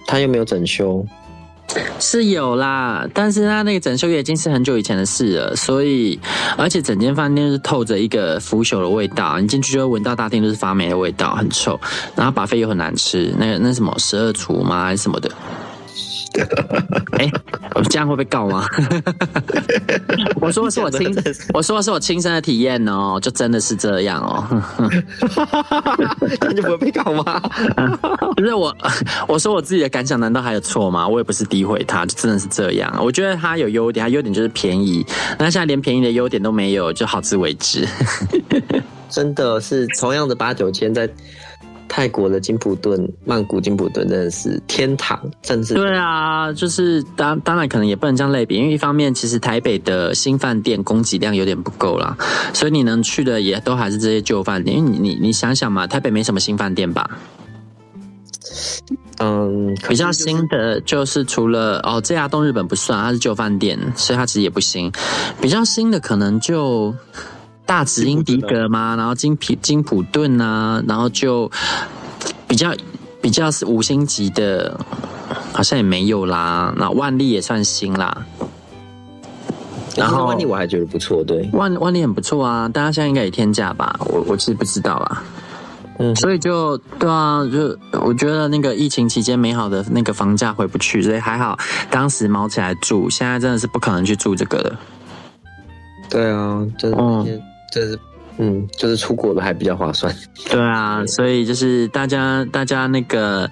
[0.06, 1.06] 他又没有整修。
[2.00, 6.20] 是有啦，但是他那个整修也已经是很久以前的事了，所以
[6.58, 11.80] 而且整间饭店是透着一个腐朽的味道，你进去就会闻到大厅都是发霉的味道，很臭，
[12.16, 15.30] 然后把飞又很难吃，那个那什么十二厨吗还是什么的？
[17.18, 17.32] 哎、欸，
[17.76, 18.66] 我这样会被告吗？
[20.42, 21.16] 我说的是我亲，
[21.54, 24.64] 我说的是我亲身的体验哦，就真的是这样哦。
[26.42, 27.42] 那就不会被告吗？
[28.36, 28.76] 不是我，
[29.28, 31.08] 我说我自己的感想，难道还有错吗？
[31.08, 32.94] 我也不是诋毁他，就真的是这样。
[33.02, 35.06] 我觉得他有优点，他优点就是便宜。
[35.40, 37.88] 那现在连便宜的优点都没有，就好自为之。
[39.10, 41.10] 真的是同样的八九千在。
[41.88, 52.18] 泰国的金普顿、曼谷金普顿真的是天堂，甚至对啊，就是当当然可能也不能这样类比，因为一方面其实台北的新饭店供给量有点不够啦，
[52.54, 54.78] 所以你能去的也都还是这些旧饭店。
[54.78, 57.10] 因为你你你想想嘛，台北没什么新饭店吧？
[59.20, 64.92] 嗯，比较新的就是除了哦，这家东日本不算，它是旧饭店，所以它其实也不新。
[65.40, 66.94] 比较新的可能就。
[67.66, 71.50] 大直英迪格嘛，然后金皮金普顿啊，然后就
[72.48, 72.74] 比较
[73.22, 74.80] 比较是五星级的，
[75.52, 76.74] 好像也没有啦。
[76.78, 78.26] 那万丽也算新啦，
[79.96, 84.00] 然后万丽我还觉得不错，对，万万丽很不错啊，大家现在应该也天价吧？
[84.02, 85.24] 我我其实不知道啊，
[85.98, 91.58] 嗯，所以就对啊，就我觉得那个疫情期间美好的那个房价回不去，所以还好
[91.90, 94.80] 当时毛起来住，现在真的是不可能去住这个了。
[96.12, 96.98] 对啊，真的。
[97.00, 98.00] 嗯就是，
[98.38, 100.14] 嗯，就是出国的还比较划算。
[100.50, 103.50] 对啊，所以就是大家大家那个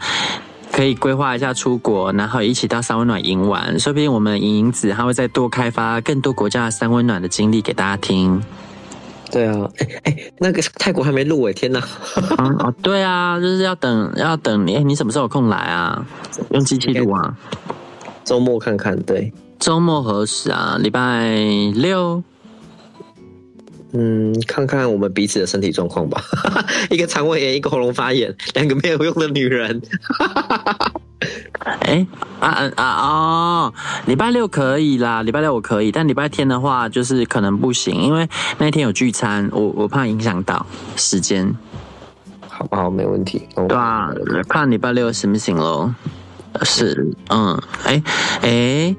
[0.71, 3.79] 可以规划一下出国，然后一起到三温暖营玩。
[3.79, 8.41] 说不定我们莹莹子还会再多开发更多国家的三温暖的经历给大家听。
[9.31, 11.81] 对啊，哎哎，那个泰国还没录哎，天哪！
[12.37, 16.05] 嗯 哦，对啊，就是要等要等你，你什么时候有空来啊？
[16.51, 17.35] 用机器录啊？
[18.23, 20.77] 周末看看，对，周末何时啊？
[20.79, 21.29] 礼拜
[21.73, 22.23] 六。
[23.93, 26.21] 嗯，看看我们彼此的身体状况吧。
[26.89, 29.81] 一个肠胃炎，一个喉咙发炎，两个没有用的女人。
[31.59, 32.07] 哎、欸，
[32.39, 33.73] 啊啊啊哦，
[34.07, 38.27] 礼拜六可以啦，礼拜六我可以，但礼拜天的话就是可能不行，因为
[38.57, 41.55] 那天有聚餐，我我怕影响到时间。
[42.49, 42.89] 好不好？
[42.89, 43.47] 没问题。
[43.55, 44.09] 对啊，
[44.49, 45.93] 看礼拜六行不行喽？
[46.63, 48.01] 是，嗯，哎、
[48.41, 48.95] 欸、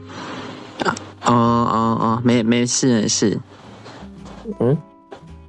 [0.82, 0.92] 哎，
[1.24, 3.38] 哦哦哦，没没事没事。
[4.60, 4.76] 嗯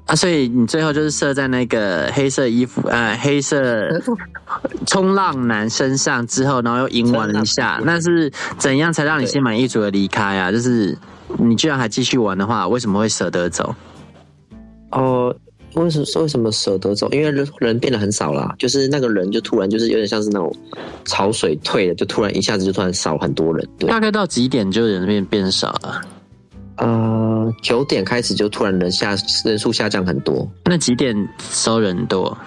[0.05, 3.89] 啊，所以你最后就是射在那个黑色衣服，呃，黑色
[4.86, 10.51] 冲浪男身上之后，然后又赢完了一下，那是怎样才让你心满意足的离开啊？
[10.51, 10.95] 就是
[11.39, 13.73] 你居然还继续玩的话，为什么会舍得走？
[14.91, 15.36] 哦，
[15.73, 17.10] 为什么为什么舍得走？
[17.12, 20.55] 因为人人变得很少了，就是那个人就突然就是有点像是那种
[21.05, 23.67] 潮水退了，就突然一下子就突然少很多人。
[23.79, 25.99] 对，大概到几点就人变变少了？
[26.77, 30.49] 呃，九点开始就突然人下人数下降很多。
[30.65, 31.15] 那几点
[31.51, 32.38] 收人多？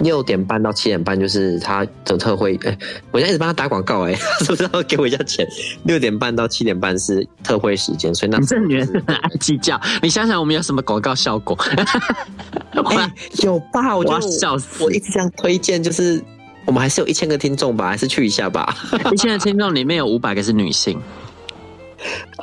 [0.00, 2.78] 六点半到七点半就是他的特惠，哎、欸，
[3.10, 5.44] 我现在一直帮他打广告、欸，哎， 是不是要给我一下钱？
[5.82, 9.80] 六点半到七点半是特惠时间，所以那你这女人很爱计较。
[10.00, 11.56] 你想想，我们有什么广告效果？
[11.56, 13.96] 欸、有吧？
[13.96, 14.84] 我就笑死！
[14.84, 16.22] 我一直这样推荐，就是
[16.66, 18.76] 我们还是有一千个听众吧，还是去一下吧。
[19.12, 21.00] 一千个听众里面有五百个是女性。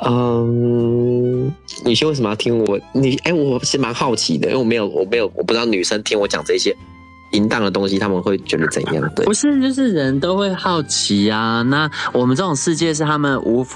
[0.06, 1.52] 嗯，
[1.84, 2.78] 女性为什么要听我？
[2.92, 6.76] 你哎、欸，我是蛮好奇的，因为我没有，我没有，我不知道女生听我讲这些
[7.32, 9.10] 淫荡的东西，他们会觉得怎样？
[9.14, 11.62] 对，不是，就是人都会好奇啊。
[11.62, 13.66] 那我们这种世界是他们无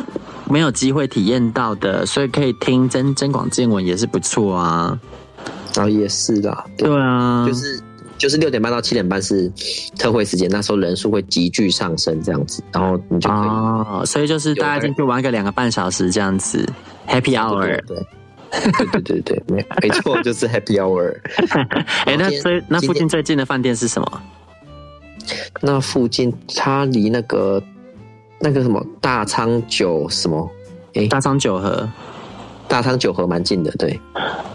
[0.50, 4.98] 没有机会体验到的，所以可以听增增广见闻也是不错啊。
[5.76, 7.80] 啊，也是啦，对，对啊，就是。
[8.18, 9.50] 就是六点半到七点半是
[9.98, 16.66] 特惠时间，那时候人数会急剧上升，这样子，然后你就可以哦，所以就是大家进去玩个两个半小时这样子
[17.06, 17.96] ，Happy Hour，对
[18.50, 21.14] 对对对对，没没错，就是 Happy Hour。
[22.06, 24.22] 哎、欸，那最那附近最近的饭店是什么？
[25.60, 27.62] 那附近它离那个
[28.40, 30.50] 那个什么大昌酒什么？
[30.94, 31.88] 哎、欸，大昌酒和。
[32.68, 33.98] 大昌九和蛮近的，对。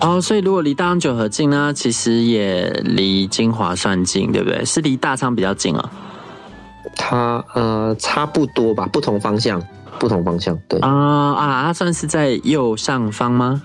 [0.02, 4.63] 哦，所以如果离大昌九和近呢，其实也离金华算近，对不对？
[4.65, 5.89] 是离大昌比较近啊、哦。
[6.95, 9.62] 它呃差不多吧，不同方向，
[10.00, 10.80] 不同方向，对。
[10.82, 13.62] 啊啊，它算是在右上方吗？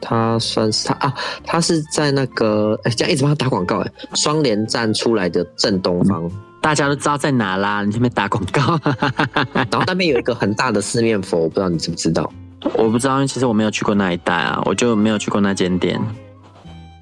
[0.00, 6.30] 它算是它啊，它是在那个哎，这样一直帮他打广告哎，双连站出来的正东方、嗯，
[6.62, 7.84] 大家都知道在哪啦。
[7.84, 8.80] 你这边打广告，
[9.52, 12.32] 然后那边有一个很大的四面佛，我不知道你知不知道。
[12.74, 16.00] 我不知道，因为其实我没有去过那一带啊，我就没有去过那间店。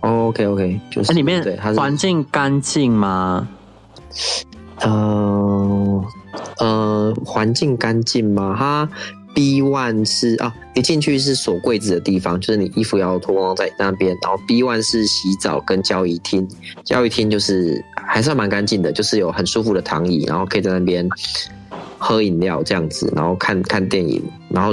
[0.01, 1.43] Oh, OK OK，就是里面
[1.77, 3.49] 环境干净吗？
[4.81, 6.05] 呃
[6.59, 8.55] 呃，环境干净吗？
[8.57, 8.89] 它
[9.35, 14.17] B one 是啊，一进去是锁柜子的地方，就是你衣服要脱光在那边。
[14.23, 16.49] 然后 B one 是洗澡跟交易厅，
[16.85, 21.09] 交易厅就是还算蛮干净的，就是有很舒服的躺椅，然后可以在那边
[21.99, 24.73] 喝饮料这样子，然后看看电影，然后。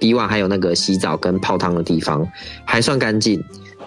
[0.00, 2.26] B one 还有那个洗澡跟泡汤的地方
[2.64, 3.40] 还算干净，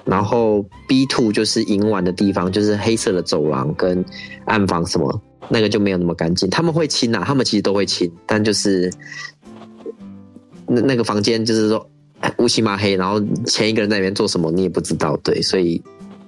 [0.05, 4.05] 然后 B two 就是营玩的地方，就是黑色的走廊跟
[4.45, 6.49] 暗房什么，那个就没有那么干净。
[6.49, 8.89] 他们会清啊，他们其实都会清，但就是
[10.67, 11.89] 那那个房间就是说
[12.37, 15.81] 乌漆嘛黑，然后前一个人在里面做什么你也不知道，对，所以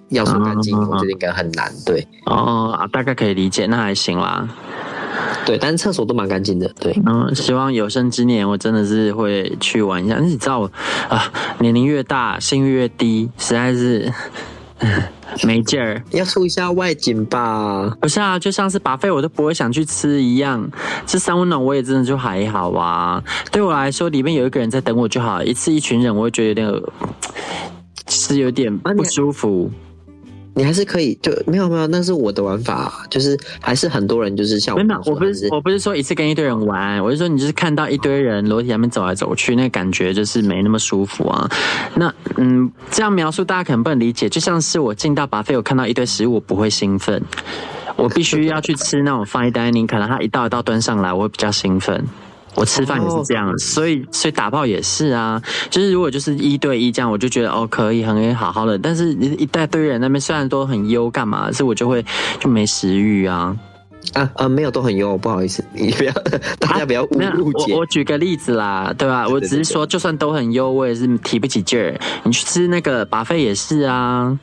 [0.09, 2.05] 要说干净，我觉得应该很难，对。
[2.25, 4.47] 哦，大概可以理解，那还行啦。
[5.45, 6.67] 对，但是厕所都蛮干净的。
[6.79, 10.17] 对，嗯，希望有生之年我真的是会去玩一下。
[10.17, 10.71] 你知道我
[11.08, 14.12] 啊，年龄越大，性欲越低，实在是
[15.43, 16.01] 没劲儿。
[16.12, 17.95] 要出一下外景吧？
[18.01, 20.67] 不是啊，就像是 buffet 我都不会想去吃一样。
[21.05, 23.23] 这三温暖我也真的就还好啊。
[23.51, 25.43] 对我来说，里面有一个人在等我就好。
[25.43, 26.84] 一次一群人，我会觉得有点，
[28.10, 29.69] 是有点不舒服。
[30.55, 41.49] 你还是可以，就没有没有，那是我的玩法，就是还是很多人就是像我们，我不是我不是说一次跟一堆人玩，我是说你就是看到一堆人楼梯上面走来走去，那个感觉就是没那么舒服啊。
[41.95, 47.21] 那嗯，这样描述大家可能不能理解，就像是我进到 buffet，我看到一堆食物，我不会兴奋，
[47.97, 52.01] 我必须要去吃那种 fine dining，可能他一道一道端上来，我会比较兴奋。
[52.55, 62.03] 我吃饭也是这样，oh, 所以所以打炮也是啊，就是如果就是一对一这样，我就觉得哦可以很可以好好的，但是一大堆人那边虽然都很优干嘛，所以我就会
[62.39, 63.55] 就没食欲啊
[64.13, 66.13] 啊啊没有都很优，不好意思，你不要
[66.59, 67.73] 大家不要误误解。
[67.73, 69.27] 我我举个例子啦，对吧？
[69.27, 71.99] 我只是说就算都很优，我也是提不起劲儿。
[72.23, 74.39] 你去吃那个 buffet 也是啊，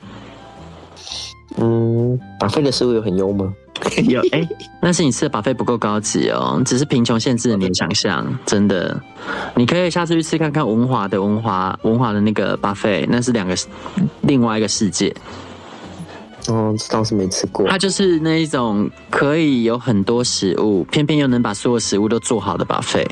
[1.57, 3.55] 嗯，buffet 的食物有很优吗？
[4.09, 4.49] 有哎、欸，
[4.81, 9.01] 那是你吃的 buffet 不够高级哦，只是贫穷限制了你的想象，真的。
[9.57, 13.55] 你可以下次去吃看看文华的文华文华的那个 buffet，那是两个
[14.23, 15.15] 另外一个世界。
[16.49, 17.67] 哦，这倒是没吃过。
[17.69, 23.09] 它就是那一种可以有很多食物，偏偏又能把所有食物都做好的 buffet。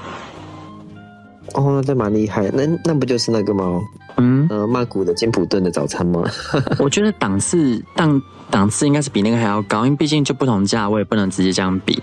[1.55, 2.51] 哦，那这蛮厉害。
[2.53, 3.81] 那那不就是那个吗？
[4.17, 6.23] 嗯，呃，曼谷的金普顿的早餐吗？
[6.79, 8.21] 我觉得档次档
[8.51, 12.03] 档次应该是比那个还要高，因为毕竟就不同价位，不能直接这样比。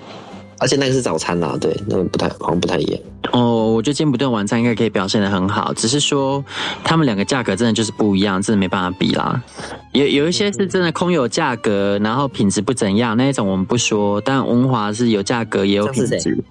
[0.59, 2.99] 而且那个是早餐啦，对，那个不太好像不太一样。
[3.32, 6.43] 哦，我觉得金普顿晚餐应该可以表现的很好，只是说
[6.84, 9.39] 他们两个价格真的就是不一样，真的没办法比啦。
[9.91, 14.19] 有有一些是真的空有价格，然后品质不怎样，那一种我们不说。
[14.22, 16.43] 但文华是有价格也有品质。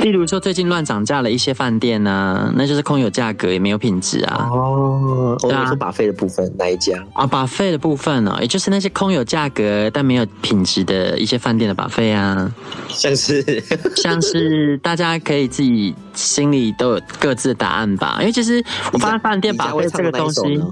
[0.00, 4.48] 例如说最近乱涨价了一些饭店呢、啊，那就是空有价格也没有品质啊。
[4.50, 7.04] 哦，我啊说 buffet 的部分哪一家？
[7.14, 12.52] 啊，buffet 的部分呢、哦，也就是那些空有价格但没有品质的一些饭店的 buffet 啊，
[12.88, 13.62] 像是
[13.96, 18.16] 像是大家可以自己心里都有各自的答案吧。
[18.20, 20.62] 因为其实我发现饭店 buffet 这个东西，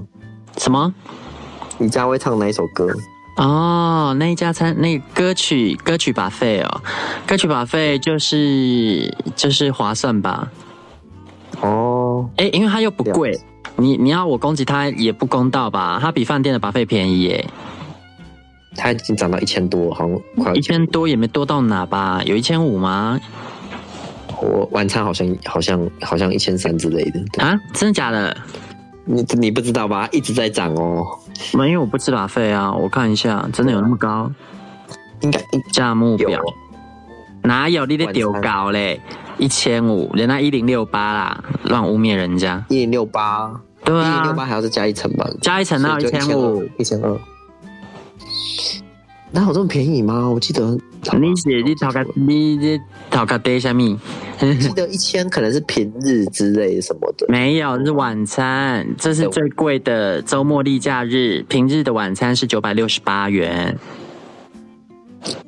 [0.57, 0.93] 什么？
[1.77, 2.87] 你家会唱哪一首歌？
[3.37, 6.81] 哦，那一家餐那个、歌曲歌曲 buffet 哦，
[7.25, 10.49] 歌曲 buffet 就是就是划算吧？
[11.61, 13.39] 哦，哎，因为它又不贵，
[13.77, 15.97] 你你要我攻击它也不公道吧？
[16.01, 17.49] 它比饭店的 buffet 便宜耶，
[18.75, 22.21] 它已经涨到一千多，好像快一千多也没多到哪吧？
[22.25, 23.19] 有一千五吗？
[24.41, 27.59] 我晚餐好像好像好像一千三之类的啊？
[27.73, 28.35] 真的假的？
[29.05, 30.07] 你你不知道吧？
[30.11, 31.05] 一直在涨哦。
[31.53, 34.31] 没，因为我不吃 buffet 啊，我看一下，真的有那么高？
[35.21, 35.39] 应该
[35.71, 36.41] 价目表
[37.43, 37.85] 哪有？
[37.85, 39.01] 你得丢高嘞？
[39.37, 42.63] 一千五，人家一零六八啦，乱污蔑人家。
[42.69, 45.27] 一零六八，对啊，一零六八还要再加一层吧？
[45.41, 47.19] 加一层到一千五，一千二。
[49.31, 50.29] 哪有这么便宜吗？
[50.29, 50.77] 我记得
[51.19, 52.79] 你写你讨个你这
[53.09, 53.97] 讨个爹虾米？
[54.59, 57.25] 记得一千可能是平日之类什么的。
[57.29, 63.77] 没有，这是晚餐，这是最贵的周末例假日，平日的晚餐是九百六十八元。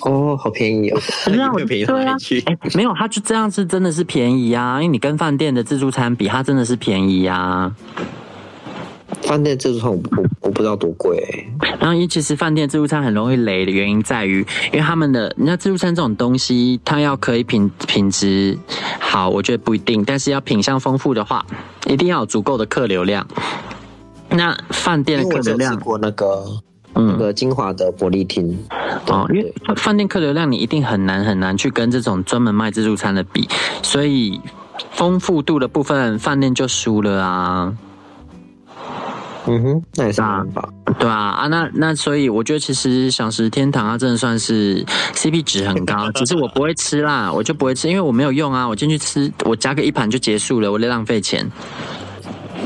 [0.01, 0.99] 哦，好便宜哦！
[1.35, 2.39] 那我便宜到哪里去？
[2.41, 4.75] 哎，没有，它就这样子，真的是便宜啊！
[4.75, 7.75] 因为你跟饭店的自助餐比，它真的是便宜啊。
[9.21, 11.47] 饭店自助餐我我我不知道多贵、欸，
[11.79, 18.57] 然后因为其实饭店自助餐很容易雷的原因在于，因为他们的你知道自助餐这种东西，它要可以品品质
[18.99, 21.45] 好，我觉得不一定，但是要品相丰富的话，
[21.87, 23.25] 一定要有足够的客流量。
[24.29, 26.43] 那饭店的客流量，我过那个
[26.95, 28.57] 嗯那个金华的伯利厅
[29.07, 33.47] 哦，因为饭店客流量你一定很难很难去跟这种专门卖自助餐的比，
[33.83, 34.41] 所以
[34.91, 37.73] 丰富度的部分饭店就输了啊。
[39.45, 40.69] 嗯哼，那也是办法，
[40.99, 44.83] 对啊啊，那那所以我觉得其实小食天堂啊真的算是
[45.13, 51.49] CP 值很高， 只是我不会吃啦，我就不会吃，因为我没有用啊，我进去吃，我加个一盘就结束了，我得浪费钱。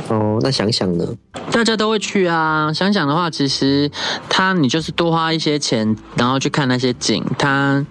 [0.10, 1.06] 哦，那想想呢？
[1.52, 2.72] 大家都会去啊。
[2.74, 3.92] 想想的话，其实
[4.30, 7.86] 它你就是多花一些钱，然后去看那些景，它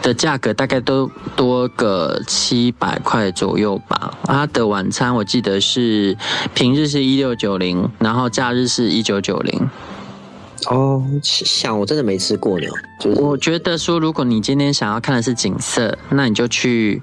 [0.00, 4.14] 的价格大概都多个七百块左右吧。
[4.24, 6.16] 它的晚餐我记得是
[6.54, 9.68] 平日是一六九零，然后假日是一九九零。
[10.66, 12.66] 哦，想我真的没吃过呢。
[13.00, 17.00] 就是我觉得说，如果你今天想要看的是景色，那你就去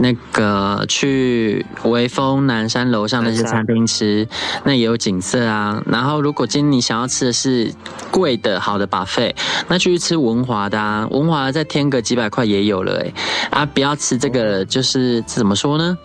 [0.00, 4.26] 那个去微风南山楼上那些餐厅吃，
[4.64, 5.82] 那也有景色啊。
[5.86, 7.72] 然后，如果今天你想要吃的是
[8.10, 9.34] 贵的好的把费
[9.68, 11.06] 那就去吃文华的啊。
[11.10, 13.12] 文华再添个几百块也有了哎、
[13.50, 13.66] 啊！
[13.66, 15.96] 不要吃这个，就是怎么说呢？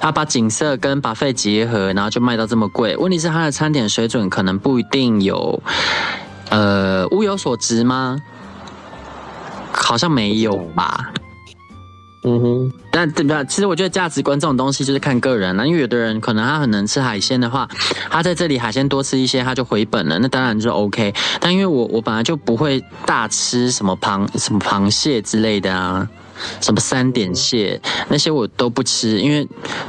[0.00, 2.96] 他把景色跟把费结合，然后就卖到这么贵。
[2.96, 5.62] 问题是他的餐点水准可能不一定有。
[6.50, 8.20] 呃，物有所值吗？
[9.72, 11.12] 好像没有吧。
[12.22, 13.44] 嗯哼，那对吧？
[13.44, 15.66] 其实我觉得价值观这种东西就是看个人了。
[15.66, 17.68] 因为有的人可能他很能吃海鲜的话，
[18.10, 21.14] 他在这里海鲜多吃一些，他就回本了，那当然就 OK。
[21.40, 26.08] 但因为我我本来就不会大吃什么螃什么螃蟹之类的啊，
[26.60, 29.46] 什么三点蟹那些我都不吃，因为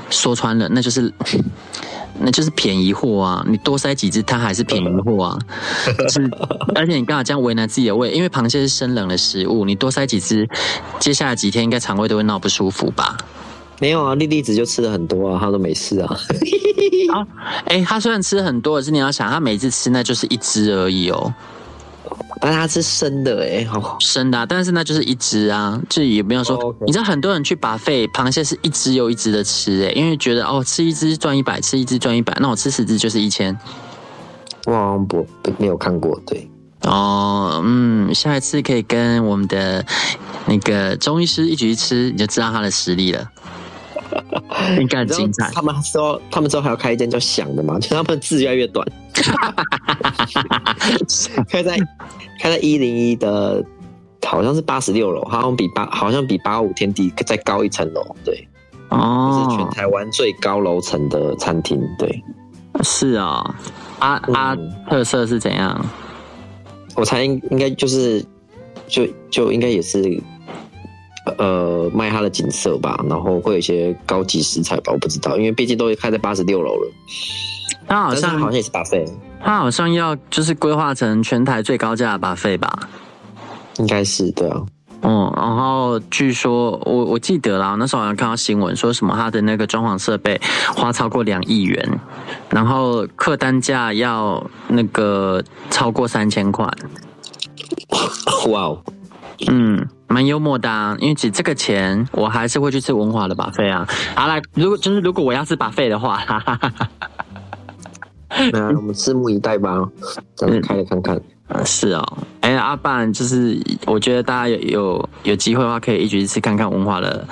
[0.10, 1.12] 说穿了那就是。
[2.22, 3.46] 那就是便宜货啊！
[3.48, 5.40] 你多塞几只，它还是便宜货啊！
[6.12, 6.30] 是，
[6.76, 10.48] 而且你刚好这样为难自己的胃，因为螃蟹是生冷的食物，你多塞几只，
[11.00, 13.18] 接下来几天应该肠胃都会闹不舒服吧？
[13.80, 16.18] 没有啊，莉莉子就吃了很多啊，她都没事啊。
[17.14, 17.26] 啊，
[17.66, 21.34] 哎，她虽然吃很多，可是你要想，她每次吃那就是一只而已哦。
[22.42, 26.56] 但它是生的哎，好生的，啊，但是那就是一只啊，就也没有说。
[26.56, 26.76] Oh.
[26.86, 33.58] 你知道很多人去 buffet，螃蟹是一只又一只的吃哎，因为觉得哦，吃一只赚一百，吃一只赚一百，那我吃十只就是一千。
[34.66, 35.26] 哇，我
[35.58, 36.50] 没有看过，对。
[36.84, 39.86] 哦，嗯，下一次可以跟我们的
[40.46, 43.30] 那个中医师一起去吃，你就知道他的实力了。
[44.80, 45.50] 应该很精彩。
[45.54, 48.86] 他们说，他们之后还要开一间叫“想”的嘛，就他们字越来越短。
[51.50, 51.78] 开在
[52.40, 53.64] 开在一零一的，
[54.26, 58.16] 好像是八十六楼，好像比八好像比八五天地再高一层楼。
[58.24, 58.48] 对，
[58.90, 61.82] 哦，是全台湾最高楼层的餐厅。
[61.98, 62.24] 对，
[62.84, 63.56] 是啊，
[64.00, 64.58] 啊啊，
[64.90, 65.86] 特色是怎样？
[66.96, 68.26] 我猜应应该就是，
[68.88, 70.22] 就就应该也是。
[71.38, 76.92] 呃，卖它的景色吧，然后会有一些高级食材吧，我不知道，因为毕竟都开在八十六楼了。
[77.88, 79.10] 它好像好像也是 buffet，
[79.44, 82.72] 它好像要就是规划成全台最高价的 buffet 吧？
[83.78, 84.62] 应该是对啊。
[85.02, 90.40] 哦，然后据说我我记得啦，那时候好像看到新闻说什么他的那个装潢设备
[90.76, 92.00] 花超过两亿元，
[92.50, 96.70] 然后客单价要那个超过三千块。
[98.50, 98.84] 哇哦，
[99.48, 103.88] 嗯，蛮幽默的啊，因为其实这个钱我还是会去吃文华的 buffet 啊。
[104.16, 106.90] 好啦，如果就是如果我要吃 buffet 的话，哈哈哈哈
[108.52, 109.88] 那我们拭目以待吧，
[110.36, 111.20] 咱们开来看看。
[111.48, 117.28] 嗯、是哦，哎、欸，阿半就是，我觉得大家有有有机会的话，可以一起去吃看看文华的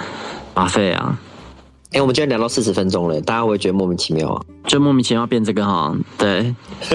[0.56, 1.18] buffet 啊。
[1.90, 4.42] 哎、欸，我们今天聊到四十分钟了，大家会觉得莫名其妙啊？
[4.66, 6.54] 就莫名其妙变这个哈，对。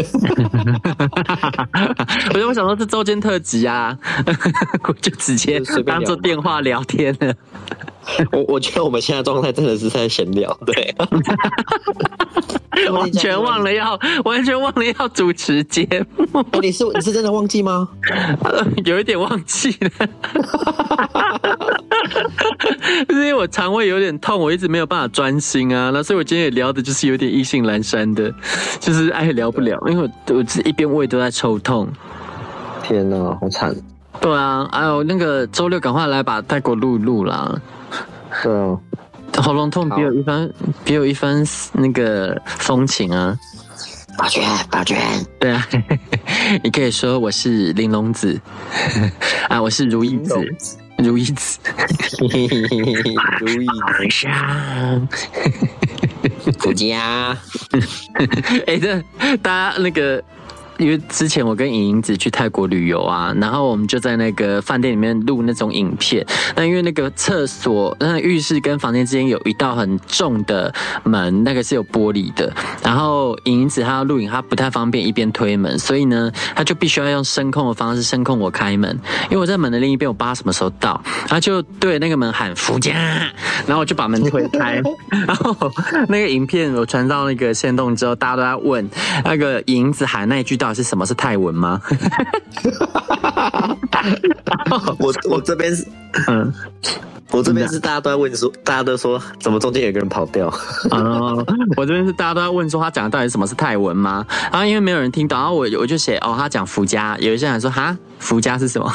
[2.35, 3.99] 我就想说这周间特辑啊，
[4.87, 7.35] 我就直接当做电话聊天了。
[8.33, 10.95] 我我觉得我们现在状态真的是在闲聊，对。
[12.91, 15.87] 完全忘了要，完全忘了要主持节
[16.17, 16.45] 目。
[16.61, 17.89] 你是你是真的忘记吗？
[18.85, 19.91] 有一点忘记了，
[23.09, 25.91] 是因为我肠胃有点痛，我一直没有办法专心啊。
[25.95, 28.35] 那所以我今天也聊的就是有点意兴阑珊的，
[28.81, 31.89] 就是爱聊不了，因为我我一边胃都在抽痛。
[32.83, 33.75] 天哪，好惨！
[34.21, 37.55] 对啊，哎呦，那个周六赶快来把泰国录一录啦。
[38.43, 38.79] 对啊。
[39.43, 40.53] 喉咙痛，别有一番，
[40.85, 43.35] 别有一番那个风情啊！
[44.19, 44.99] 宝娟，宝娟，
[45.41, 45.67] 对啊，
[46.63, 48.39] 你可以说我是玲珑子。
[49.49, 50.35] 啊，我是如意子，
[50.99, 51.59] 如意子，
[52.21, 55.09] 如意皇上，
[56.61, 57.35] 福家，
[58.67, 59.03] 哎，这
[59.39, 60.23] 大家那个。
[60.83, 66.27] 因为之前我跟莹莹子去泰国旅游啊，然后我们就在那个饭店里面录那种影片。
[66.57, 70.75] 那因为那个厕所、那个浴室跟房间之间有一道很重的
[71.05, 72.53] 门，那个是有玻璃的。
[72.83, 78.91] 然后莹莹子她要录影，她不太方便一边推门，所以呢，她就必须要用声控的方式声控我开门。
[79.31, 82.93] 因为我在门的另一边，我不知道什么时候到，她就对那个门喊“福家”，
[83.69, 84.83] 然后我就把门推开。
[85.27, 85.55] 然 后
[86.09, 88.91] 那个影片我传到那个线动之后，大家都在问
[89.25, 90.72] 那个颖颖子喊那一句到。
[90.75, 91.07] 是什么？
[91.07, 91.81] 是泰文吗？
[94.99, 95.87] 我我这边是，
[96.29, 96.53] 嗯，
[97.31, 100.49] 我这边是大家都在问说，大家都说怎么中间有个人跑掉？
[100.91, 101.45] 哦，
[101.77, 104.25] 我这边是大家都在问说他讲的到底什么是泰文吗？
[104.51, 108.93] 然后因为没有人听懂，然后我我就写哦，他讲福家，有一些人说哈，福家是什么？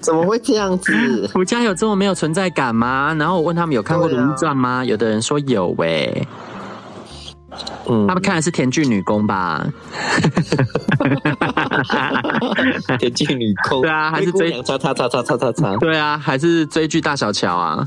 [0.00, 1.28] 怎么会这样子？
[1.32, 3.14] 福家有这么没有存在感吗？
[3.18, 4.84] 然后我问他们有看过《如懿传》吗？
[4.84, 6.28] 有的人说有喂、欸。
[7.88, 9.66] 嗯，他们看的是田剧女工吧？
[12.98, 17.86] 田剧女工，对啊，还是追叉叉叉叉叉叉叉，对啊，还是追剧大小乔啊？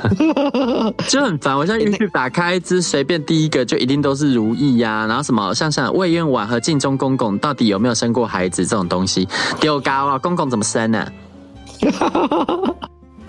[1.08, 1.54] 就很烦。
[1.54, 9.28] 我现在 YouTube 打开一支随便第一个就一定都是如意呀，然后什么像像魏嬿婉和晋中公公到底有没有生过孩子这种东西？
[9.60, 11.12] 丢高啊，公公怎么生呢、啊？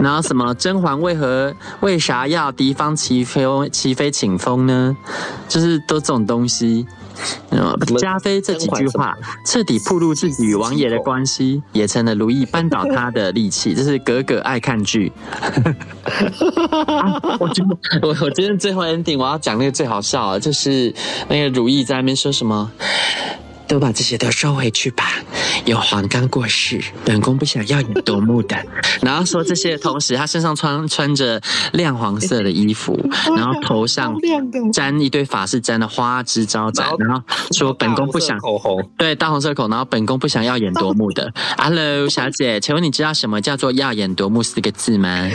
[0.02, 4.98] 然后什么甄嬛为何为啥要敌方齐妃齐妃请封呢？
[5.48, 6.86] 就是都这种东西。
[8.00, 13.76] 嘉妃这几句话彻底暴露自己与王爷的关系，也成了如懿扳倒他的利器。
[13.76, 15.12] 这是格格爱看剧。
[15.28, 20.92] 啊、我觉得我我今天最后 ending 我要讲那个最好笑的，就是
[21.30, 22.72] 那个如懿在那边说什么。
[23.72, 25.14] 都把这些都收回去吧。
[25.64, 28.58] 有皇刚过世，本宫不想耀眼夺目的。
[29.02, 31.42] 然后说这些，同时他身上穿穿着
[31.72, 33.00] 亮黄色的衣服，
[33.38, 34.14] 然后头上
[34.74, 41.32] 沾一堆法式沾的花枝招展，然后说本宫不想口红，对，大红色口，然后本宫不想耀眼夺目的。
[41.58, 45.30] Hello，小姐，请问你知道什么叫做耀眼夺目四个字吗？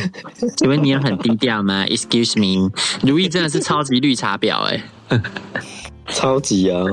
[0.59, 2.70] 请问你有很低调吗？Excuse me，
[3.01, 5.22] 如意真的是超级绿茶婊哎、欸，
[6.12, 6.84] 超级啊。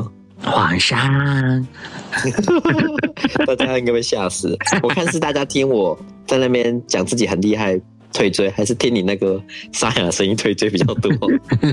[0.44, 1.68] 皇上，
[3.48, 4.58] 大家应该被吓死。
[4.82, 7.80] 我看是大家听我在那边讲自己很厉害
[8.12, 9.42] 退追，还是听你那个
[9.72, 11.12] 沙哑的声音退追比较多？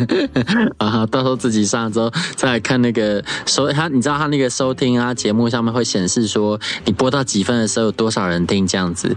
[0.79, 9.17] 啊，到时候自己上了之后再来看那个收他，你知道他那个收听啊节目上面会显示说你播到几分的时候有多少人听这样子。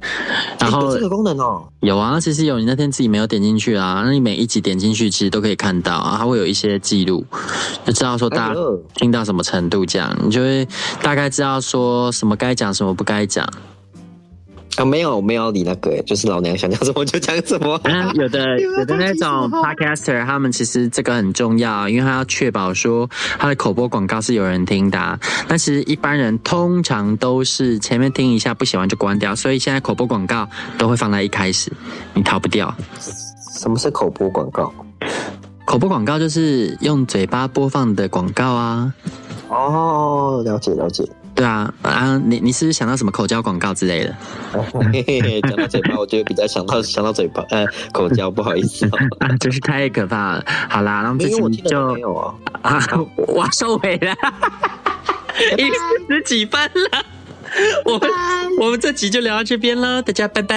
[0.58, 2.58] 然后这个功能哦，有啊，其实有。
[2.58, 7.24] 你那天自己没有点进去啊，那你每一集点进去，其实都可以看到啊，它会有一些记录，
[7.84, 8.60] 就知道说大家
[8.94, 10.66] 听到什么程度，这样你就会
[11.02, 13.46] 大概知道说什么该讲，什么不该讲。
[14.76, 17.80] 啊，没有，没有你那个，就是老娘想讲什么就讲什么。
[17.84, 23.08] 嗯， 有的， 有的那种 podcaster，他们其实这个很重要，因为他要确保说
[23.38, 25.18] 他的口播广告是有人听的啊。
[25.48, 30.46] 但其实一般人通常都是前面听一下，不喜欢就关掉，所以现在口播广告
[30.76, 31.72] 都会放在一开始，
[32.12, 32.74] 你逃不掉。
[33.58, 34.72] 什么是口播广告？
[35.64, 38.92] 口播广告就是用嘴巴播放的广告啊。
[39.48, 41.02] 哦，了解了解。
[41.36, 44.16] 对啊，啊，你你是不是想到什么口交广告之类的？
[45.42, 50.44] 讲到嘴巴，我就比较想到想到嘴巴，呃，口交，不好意思、哦、 啊，真是太可怕了。
[50.70, 52.80] 好啦，那我们这期就没有啊， 啊，
[53.28, 54.14] 我收尾了，
[55.52, 55.70] 已经
[56.08, 56.58] 十几分
[56.90, 57.04] 了，
[57.84, 58.10] 我们
[58.58, 60.56] 我们这集就聊到这边了，大家拜拜。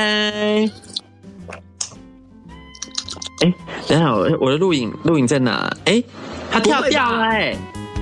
[3.42, 3.54] 哎，
[3.86, 5.70] 等下我我的录影录影在哪？
[5.84, 6.02] 哎，
[6.50, 7.58] 它跳掉了哎。